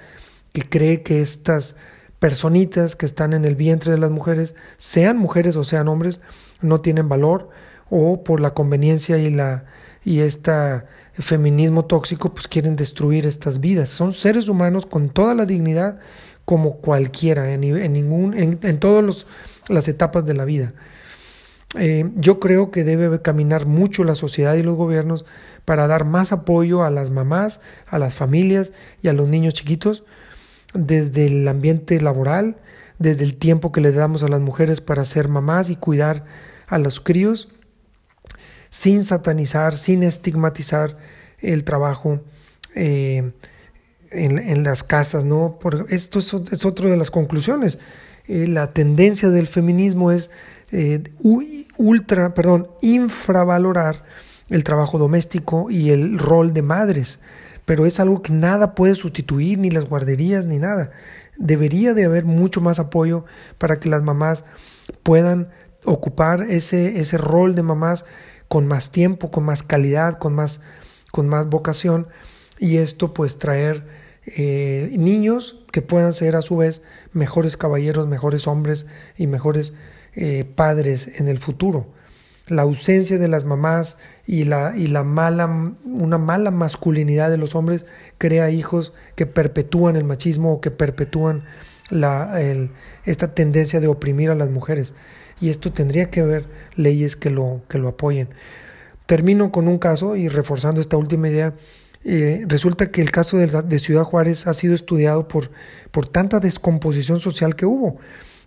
que 0.54 0.62
cree 0.62 1.02
que 1.02 1.22
estas 1.22 1.76
personitas 2.20 2.96
que 2.96 3.06
están 3.06 3.34
en 3.34 3.46
el 3.46 3.56
vientre 3.56 3.92
de 3.92 3.98
las 3.98 4.10
mujeres, 4.10 4.56
sean 4.78 5.18
mujeres 5.18 5.56
o 5.56 5.64
sean 5.64 5.88
hombres, 5.88 6.20
no 6.62 6.82
tienen 6.82 7.10
valor 7.10 7.50
o 7.90 8.24
por 8.24 8.40
la 8.40 8.54
conveniencia 8.54 9.18
y 9.18 9.30
la 9.30 9.66
y 10.06 10.20
este 10.20 10.52
feminismo 11.14 11.86
tóxico 11.86 12.34
pues 12.34 12.48
quieren 12.48 12.76
destruir 12.76 13.26
estas 13.26 13.60
vidas. 13.60 13.90
Son 13.90 14.14
seres 14.14 14.48
humanos 14.48 14.86
con 14.86 15.10
toda 15.10 15.34
la 15.34 15.46
dignidad 15.46 16.00
como 16.46 16.78
cualquiera, 16.78 17.52
en, 17.52 17.62
ningún, 17.62 18.36
en, 18.38 18.80
todas 18.80 19.26
las 19.68 19.88
etapas 19.88 20.26
de 20.26 20.36
la 20.36 20.46
vida. 20.46 20.74
Eh, 21.78 22.10
yo 22.16 22.40
creo 22.40 22.72
que 22.72 22.84
debe 22.84 23.22
caminar 23.22 23.66
mucho 23.66 24.04
la 24.04 24.16
sociedad 24.16 24.54
y 24.56 24.64
los 24.64 24.76
gobiernos 24.76 25.26
para 25.66 25.88
dar 25.88 26.06
más 26.06 26.32
apoyo 26.32 26.84
a 26.84 26.92
las 26.92 27.10
mamás, 27.10 27.60
a 27.88 27.98
las 27.98 28.14
familias 28.14 28.72
y 29.02 29.08
a 29.08 29.14
los 29.14 29.28
niños 29.28 29.56
chiquitos, 29.56 30.04
desde 30.74 31.26
el 31.28 31.48
ambiente 31.48 32.00
laboral, 32.00 32.58
desde 33.00 33.24
el 33.24 33.36
tiempo 33.38 33.72
que 33.72 33.82
le 33.82 33.92
damos 33.92 34.24
a 34.24 34.28
las 34.28 34.40
mujeres 34.40 34.80
para 34.82 35.04
ser 35.04 35.28
mamás 35.28 35.70
y 35.70 35.76
cuidar 35.76 36.26
a 36.68 36.78
los 36.78 37.00
críos, 37.00 37.50
sin 38.70 39.04
satanizar, 39.04 39.76
sin 39.76 40.04
estigmatizar 40.04 40.98
el 41.40 41.64
trabajo. 41.64 42.22
Eh, 42.76 43.32
en, 44.12 44.64
las 44.64 44.84
casas, 44.84 45.26
¿no? 45.26 45.58
Por, 45.60 45.88
esto 45.90 46.20
es, 46.20 46.34
es 46.52 46.66
otra 46.66 46.90
de 46.90 46.98
las 46.98 47.12
conclusiones. 47.12 47.78
Eh, 48.28 48.48
la 48.48 48.74
tendencia 48.74 49.30
del 49.30 49.48
feminismo 49.48 50.12
es 50.12 50.30
eh, 50.72 51.04
ultra, 51.78 52.34
perdón, 52.34 52.68
infravalorar 52.82 54.04
el 54.50 54.64
trabajo 54.64 54.98
doméstico 54.98 55.70
y 55.70 55.92
el 55.92 56.18
rol 56.18 56.54
de 56.54 56.62
madres, 56.62 57.20
pero 57.66 57.86
es 57.86 58.00
algo 58.00 58.22
que 58.22 58.34
nada 58.34 58.76
puede 58.76 58.96
sustituir, 58.96 59.60
ni 59.60 59.70
las 59.70 59.86
guarderías, 59.86 60.46
ni 60.46 60.58
nada. 60.58 60.92
Debería 61.38 61.94
de 61.94 62.06
haber 62.06 62.26
mucho 62.26 62.62
más 62.62 62.80
apoyo 62.80 63.26
para 63.58 63.80
que 63.80 63.90
las 63.90 64.02
mamás 64.02 64.44
puedan 65.04 65.50
ocupar 65.84 66.44
ese, 66.50 67.00
ese 67.00 67.18
rol 67.18 67.56
de 67.56 67.64
mamás 67.64 68.06
con 68.48 68.68
más 68.68 68.92
tiempo, 68.92 69.32
con 69.32 69.44
más 69.44 69.64
calidad, 69.64 70.18
con 70.18 70.34
más, 70.34 70.62
con 71.12 71.28
más 71.28 71.48
vocación 71.48 72.08
y 72.60 72.78
esto 72.78 73.14
pues 73.14 73.38
traer 73.38 73.84
eh, 74.26 74.92
niños 74.98 75.64
que 75.72 75.82
puedan 75.82 76.14
ser 76.14 76.36
a 76.36 76.42
su 76.42 76.58
vez 76.58 76.82
mejores 77.14 77.58
caballeros, 77.58 78.08
mejores 78.08 78.48
hombres 78.48 78.88
y 79.18 79.28
mejores 79.28 79.74
eh, 80.16 80.46
padres 80.56 81.20
en 81.20 81.28
el 81.28 81.38
futuro. 81.38 81.88
La 82.48 82.64
ausencia 82.64 83.18
de 83.18 83.28
las 83.28 83.44
mamás 83.44 83.98
y 84.26 84.46
la, 84.46 84.74
y 84.76 84.88
la 84.88 85.04
mala, 85.04 85.48
una 85.84 86.18
mala 86.18 86.52
masculinidad 86.52 87.30
de 87.30 87.38
los 87.38 87.56
hombres 87.56 87.86
crea 88.18 88.52
hijos 88.52 88.94
que 89.16 89.26
perpetúan 89.26 89.96
el 89.96 90.04
machismo 90.04 90.54
o 90.54 90.62
que 90.62 90.72
perpetúan 90.72 91.44
la, 91.90 92.40
esta 93.06 93.34
tendencia 93.34 93.80
de 93.80 93.88
oprimir 93.88 94.30
a 94.30 94.36
las 94.36 94.50
mujeres. 94.50 94.94
Y 95.42 95.50
esto 95.50 95.74
tendría 95.74 96.10
que 96.10 96.22
haber 96.22 96.46
leyes 96.76 97.16
que 97.16 97.30
lo, 97.30 97.62
que 97.68 97.78
lo 97.78 97.90
apoyen. 97.90 98.30
Termino 99.06 99.52
con 99.52 99.68
un 99.68 99.78
caso 99.78 100.16
y 100.16 100.30
reforzando 100.30 100.82
esta 100.82 100.98
última 100.98 101.30
idea 101.30 101.54
eh, 102.08 102.46
resulta 102.48 102.92
que 102.92 103.02
el 103.02 103.10
caso 103.10 103.38
de, 103.38 103.80
Ciudad 103.80 104.04
Juárez 104.04 104.46
ha 104.46 104.54
sido 104.54 104.76
estudiado 104.76 105.28
por, 105.28 105.50
por 105.90 106.08
tanta 106.08 106.40
descomposición 106.40 107.20
social 107.20 107.56
que 107.56 107.66
hubo. 107.66 107.98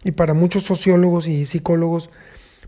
Y 0.05 0.13
para 0.13 0.33
muchos 0.33 0.63
sociólogos 0.63 1.27
y 1.27 1.45
psicólogos, 1.45 2.09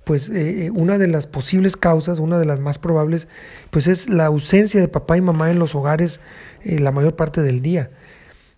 pues 0.03 0.29
eh, 0.29 0.67
eh, 0.67 0.71
una 0.71 0.99
de 0.99 1.07
las 1.07 1.29
posibles 1.29 1.77
causas, 1.77 2.19
una 2.19 2.41
de 2.41 2.45
las 2.45 2.59
más 2.59 2.79
probables, 2.79 3.29
pues 3.71 3.87
es 3.87 4.09
la 4.09 4.27
ausencia 4.27 4.81
de 4.81 4.89
papá 4.89 5.17
y 5.17 5.21
mamá 5.21 5.53
en 5.53 5.61
los 5.61 5.77
hogares 5.77 6.21
la 6.65 6.91
mayor 6.91 7.15
parte 7.15 7.41
del 7.41 7.63
día. 7.63 7.91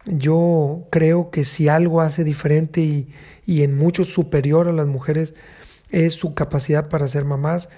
Yo 0.07 0.89
creo 0.91 1.31
que 1.31 1.45
si 1.45 1.69
algo 1.69 2.01
hace 2.01 2.25
diferente 2.25 2.81
y, 2.81 3.09
y 3.47 3.63
en 3.63 3.77
mucho 3.77 4.05
superior 4.05 4.69
a 4.69 4.73
las 4.73 4.87
mujeres 4.87 5.35
es 5.91 6.15
su 6.15 6.35
capacidad 6.35 6.89
para 6.89 7.07
ser 7.09 7.25
mamás, 7.27 7.69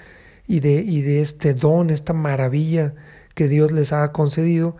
y 0.46 0.60
de, 0.60 0.74
y 0.74 1.02
de 1.02 1.22
este 1.22 1.54
don, 1.54 1.90
esta 1.90 2.12
maravilla 2.12 2.94
que 3.34 3.48
Dios 3.48 3.72
les 3.72 3.92
ha 3.92 4.10
concedido 4.12 4.76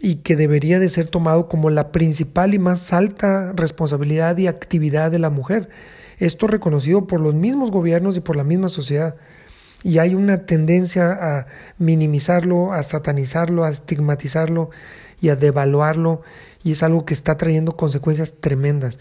y 0.00 0.16
que 0.16 0.36
debería 0.36 0.78
de 0.78 0.90
ser 0.90 1.08
tomado 1.08 1.48
como 1.48 1.70
la 1.70 1.90
principal 1.90 2.54
y 2.54 2.58
más 2.58 2.92
alta 2.92 3.52
responsabilidad 3.52 4.36
y 4.38 4.46
actividad 4.46 5.10
de 5.10 5.18
la 5.18 5.30
mujer. 5.30 5.68
Esto 6.18 6.46
reconocido 6.46 7.06
por 7.06 7.20
los 7.20 7.34
mismos 7.34 7.70
gobiernos 7.70 8.16
y 8.16 8.20
por 8.20 8.36
la 8.36 8.44
misma 8.44 8.68
sociedad. 8.68 9.16
Y 9.82 9.98
hay 9.98 10.14
una 10.14 10.46
tendencia 10.46 11.12
a 11.12 11.46
minimizarlo, 11.78 12.72
a 12.72 12.82
satanizarlo, 12.82 13.64
a 13.64 13.70
estigmatizarlo 13.70 14.70
y 15.20 15.28
a 15.28 15.36
devaluarlo. 15.36 16.22
Y 16.64 16.72
es 16.72 16.82
algo 16.82 17.04
que 17.04 17.14
está 17.14 17.36
trayendo 17.36 17.76
consecuencias 17.76 18.34
tremendas. 18.40 18.98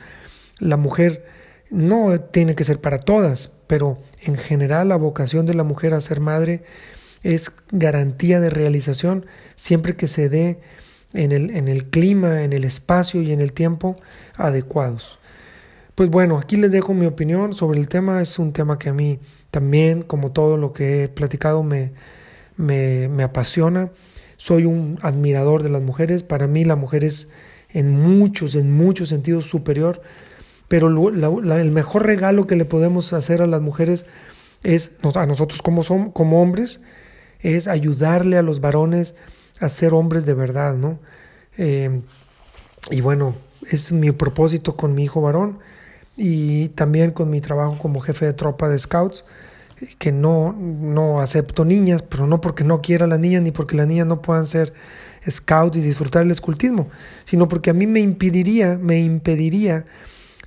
La 0.60 0.78
mujer 0.78 1.26
no 1.70 2.20
tiene 2.20 2.56
que 2.56 2.64
ser 2.64 2.80
para 2.80 3.00
todas, 3.00 3.52
pero 3.68 3.98
en 4.24 4.38
general 4.38 4.90
la 4.90 4.96
vocación 4.96 5.46
de 5.46 5.54
la 5.54 5.64
mujer 5.64 5.94
a 5.94 6.02
ser 6.02 6.20
madre 6.20 6.64
es 7.36 7.52
garantía 7.72 8.40
de 8.40 8.50
realización 8.50 9.26
siempre 9.56 9.96
que 9.96 10.08
se 10.08 10.30
dé 10.30 10.60
en 11.14 11.32
el, 11.32 11.52
en 11.52 11.68
el 11.68 11.86
clima, 11.90 12.44
en 12.44 12.54
el 12.54 12.64
espacio 12.64 13.22
y 13.22 13.32
en 13.32 13.42
el 13.42 13.54
tiempo 13.54 13.96
adecuados. 14.36 15.20
Pues 15.96 16.10
bueno, 16.10 16.38
aquí 16.38 16.58
les 16.58 16.72
dejo 16.72 16.94
mi 16.94 17.06
opinión 17.06 17.54
sobre 17.54 17.80
el 17.80 17.88
tema. 17.88 18.22
Es 18.22 18.38
un 18.38 18.54
tema 18.54 18.78
que 18.78 18.90
a 18.90 18.94
mí 18.94 19.20
también, 19.50 20.04
como 20.04 20.32
todo 20.32 20.58
lo 20.58 20.74
que 20.74 21.04
he 21.04 21.10
platicado, 21.10 21.64
me, 21.64 21.92
me, 22.56 23.08
me 23.08 23.24
apasiona. 23.24 23.90
Soy 24.38 24.66
un 24.66 25.00
admirador 25.02 25.64
de 25.64 25.70
las 25.70 25.82
mujeres. 25.82 26.22
Para 26.22 26.48
mí 26.48 26.66
la 26.66 26.76
mujer 26.76 27.04
es 27.04 27.30
en 27.70 27.90
muchos, 27.90 28.54
en 28.56 28.72
muchos 28.72 29.10
sentidos 29.10 29.46
superior 29.46 30.02
pero 30.68 30.88
el 30.90 31.72
mejor 31.72 32.06
regalo 32.06 32.46
que 32.46 32.56
le 32.56 32.66
podemos 32.66 33.14
hacer 33.14 33.42
a 33.42 33.48
las 33.48 33.62
mujeres 33.62 34.06
es, 34.64 34.98
a 35.16 35.26
nosotros 35.26 35.62
como, 35.62 35.84
son, 35.84 36.12
como 36.12 36.42
hombres, 36.42 36.82
es 37.42 37.68
ayudarle 37.68 38.38
a 38.38 38.42
los 38.42 38.62
varones 38.62 39.16
a 39.60 39.70
ser 39.70 39.94
hombres 39.94 40.26
de 40.26 40.34
verdad, 40.34 40.76
¿no? 40.76 41.00
Eh, 41.58 42.02
y 42.92 43.02
bueno, 43.02 43.36
es 43.70 43.92
mi 43.92 44.12
propósito 44.12 44.76
con 44.76 44.94
mi 44.94 45.04
hijo 45.04 45.22
varón 45.22 45.60
y 46.16 46.70
también 46.70 47.12
con 47.12 47.30
mi 47.30 47.42
trabajo 47.42 47.78
como 47.78 48.00
jefe 48.00 48.26
de 48.26 48.34
tropa 48.34 48.70
de 48.70 48.80
scouts, 48.80 49.24
que 50.00 50.12
no, 50.12 50.54
no 50.54 51.22
acepto 51.22 51.64
niñas, 51.64 52.02
pero 52.02 52.26
no 52.26 52.42
porque 52.42 52.64
no 52.64 52.82
quiera 52.82 53.06
las 53.06 53.20
niñas 53.20 53.44
ni 53.44 53.52
porque 53.52 53.76
las 53.76 53.88
niñas 53.88 54.08
no 54.08 54.22
puedan 54.22 54.48
ser 54.48 54.74
scouts 55.30 55.78
y 55.78 55.82
disfrutar 55.82 56.24
el 56.24 56.32
escultismo, 56.32 56.88
sino 57.26 57.48
porque 57.48 57.70
a 57.70 57.74
mí 57.74 57.86
me 57.86 58.00
impediría, 58.00 58.80
me 58.82 59.00
impediría 59.00 59.86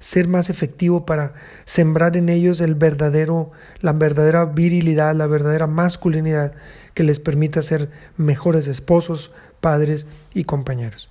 ser 0.01 0.27
más 0.27 0.51
efectivo 0.51 1.05
para 1.05 1.35
sembrar 1.65 2.17
en 2.17 2.29
ellos 2.29 2.61
el 2.61 2.75
verdadero, 2.75 3.53
la 3.81 3.93
verdadera 3.93 4.47
virilidad, 4.47 5.15
la 5.15 5.27
verdadera 5.27 5.67
masculinidad 5.67 6.55
que 6.95 7.05
les 7.05 7.21
permita 7.21 7.63
ser 7.63 7.91
mejores 8.17 8.67
esposos, 8.67 9.31
padres 9.61 10.07
y 10.35 10.45
compañeros. 10.45 11.09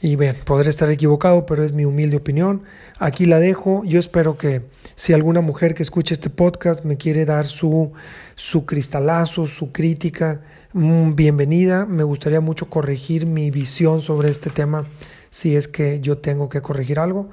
Y 0.00 0.16
bien, 0.16 0.36
podré 0.44 0.68
estar 0.68 0.90
equivocado, 0.90 1.46
pero 1.46 1.64
es 1.64 1.72
mi 1.72 1.86
humilde 1.86 2.18
opinión. 2.18 2.64
Aquí 2.98 3.24
la 3.24 3.38
dejo. 3.38 3.84
Yo 3.86 3.98
espero 3.98 4.36
que 4.36 4.60
si 4.96 5.14
alguna 5.14 5.40
mujer 5.40 5.74
que 5.74 5.82
escuche 5.82 6.12
este 6.12 6.28
podcast 6.28 6.84
me 6.84 6.98
quiere 6.98 7.24
dar 7.24 7.46
su, 7.46 7.92
su 8.34 8.66
cristalazo, 8.66 9.46
su 9.46 9.72
crítica, 9.72 10.42
mm, 10.74 11.14
bienvenida. 11.14 11.86
Me 11.86 12.02
gustaría 12.02 12.42
mucho 12.42 12.68
corregir 12.68 13.24
mi 13.24 13.50
visión 13.50 14.02
sobre 14.02 14.28
este 14.28 14.50
tema 14.50 14.84
si 15.30 15.56
es 15.56 15.68
que 15.68 16.00
yo 16.00 16.18
tengo 16.18 16.48
que 16.50 16.60
corregir 16.60 16.98
algo 16.98 17.30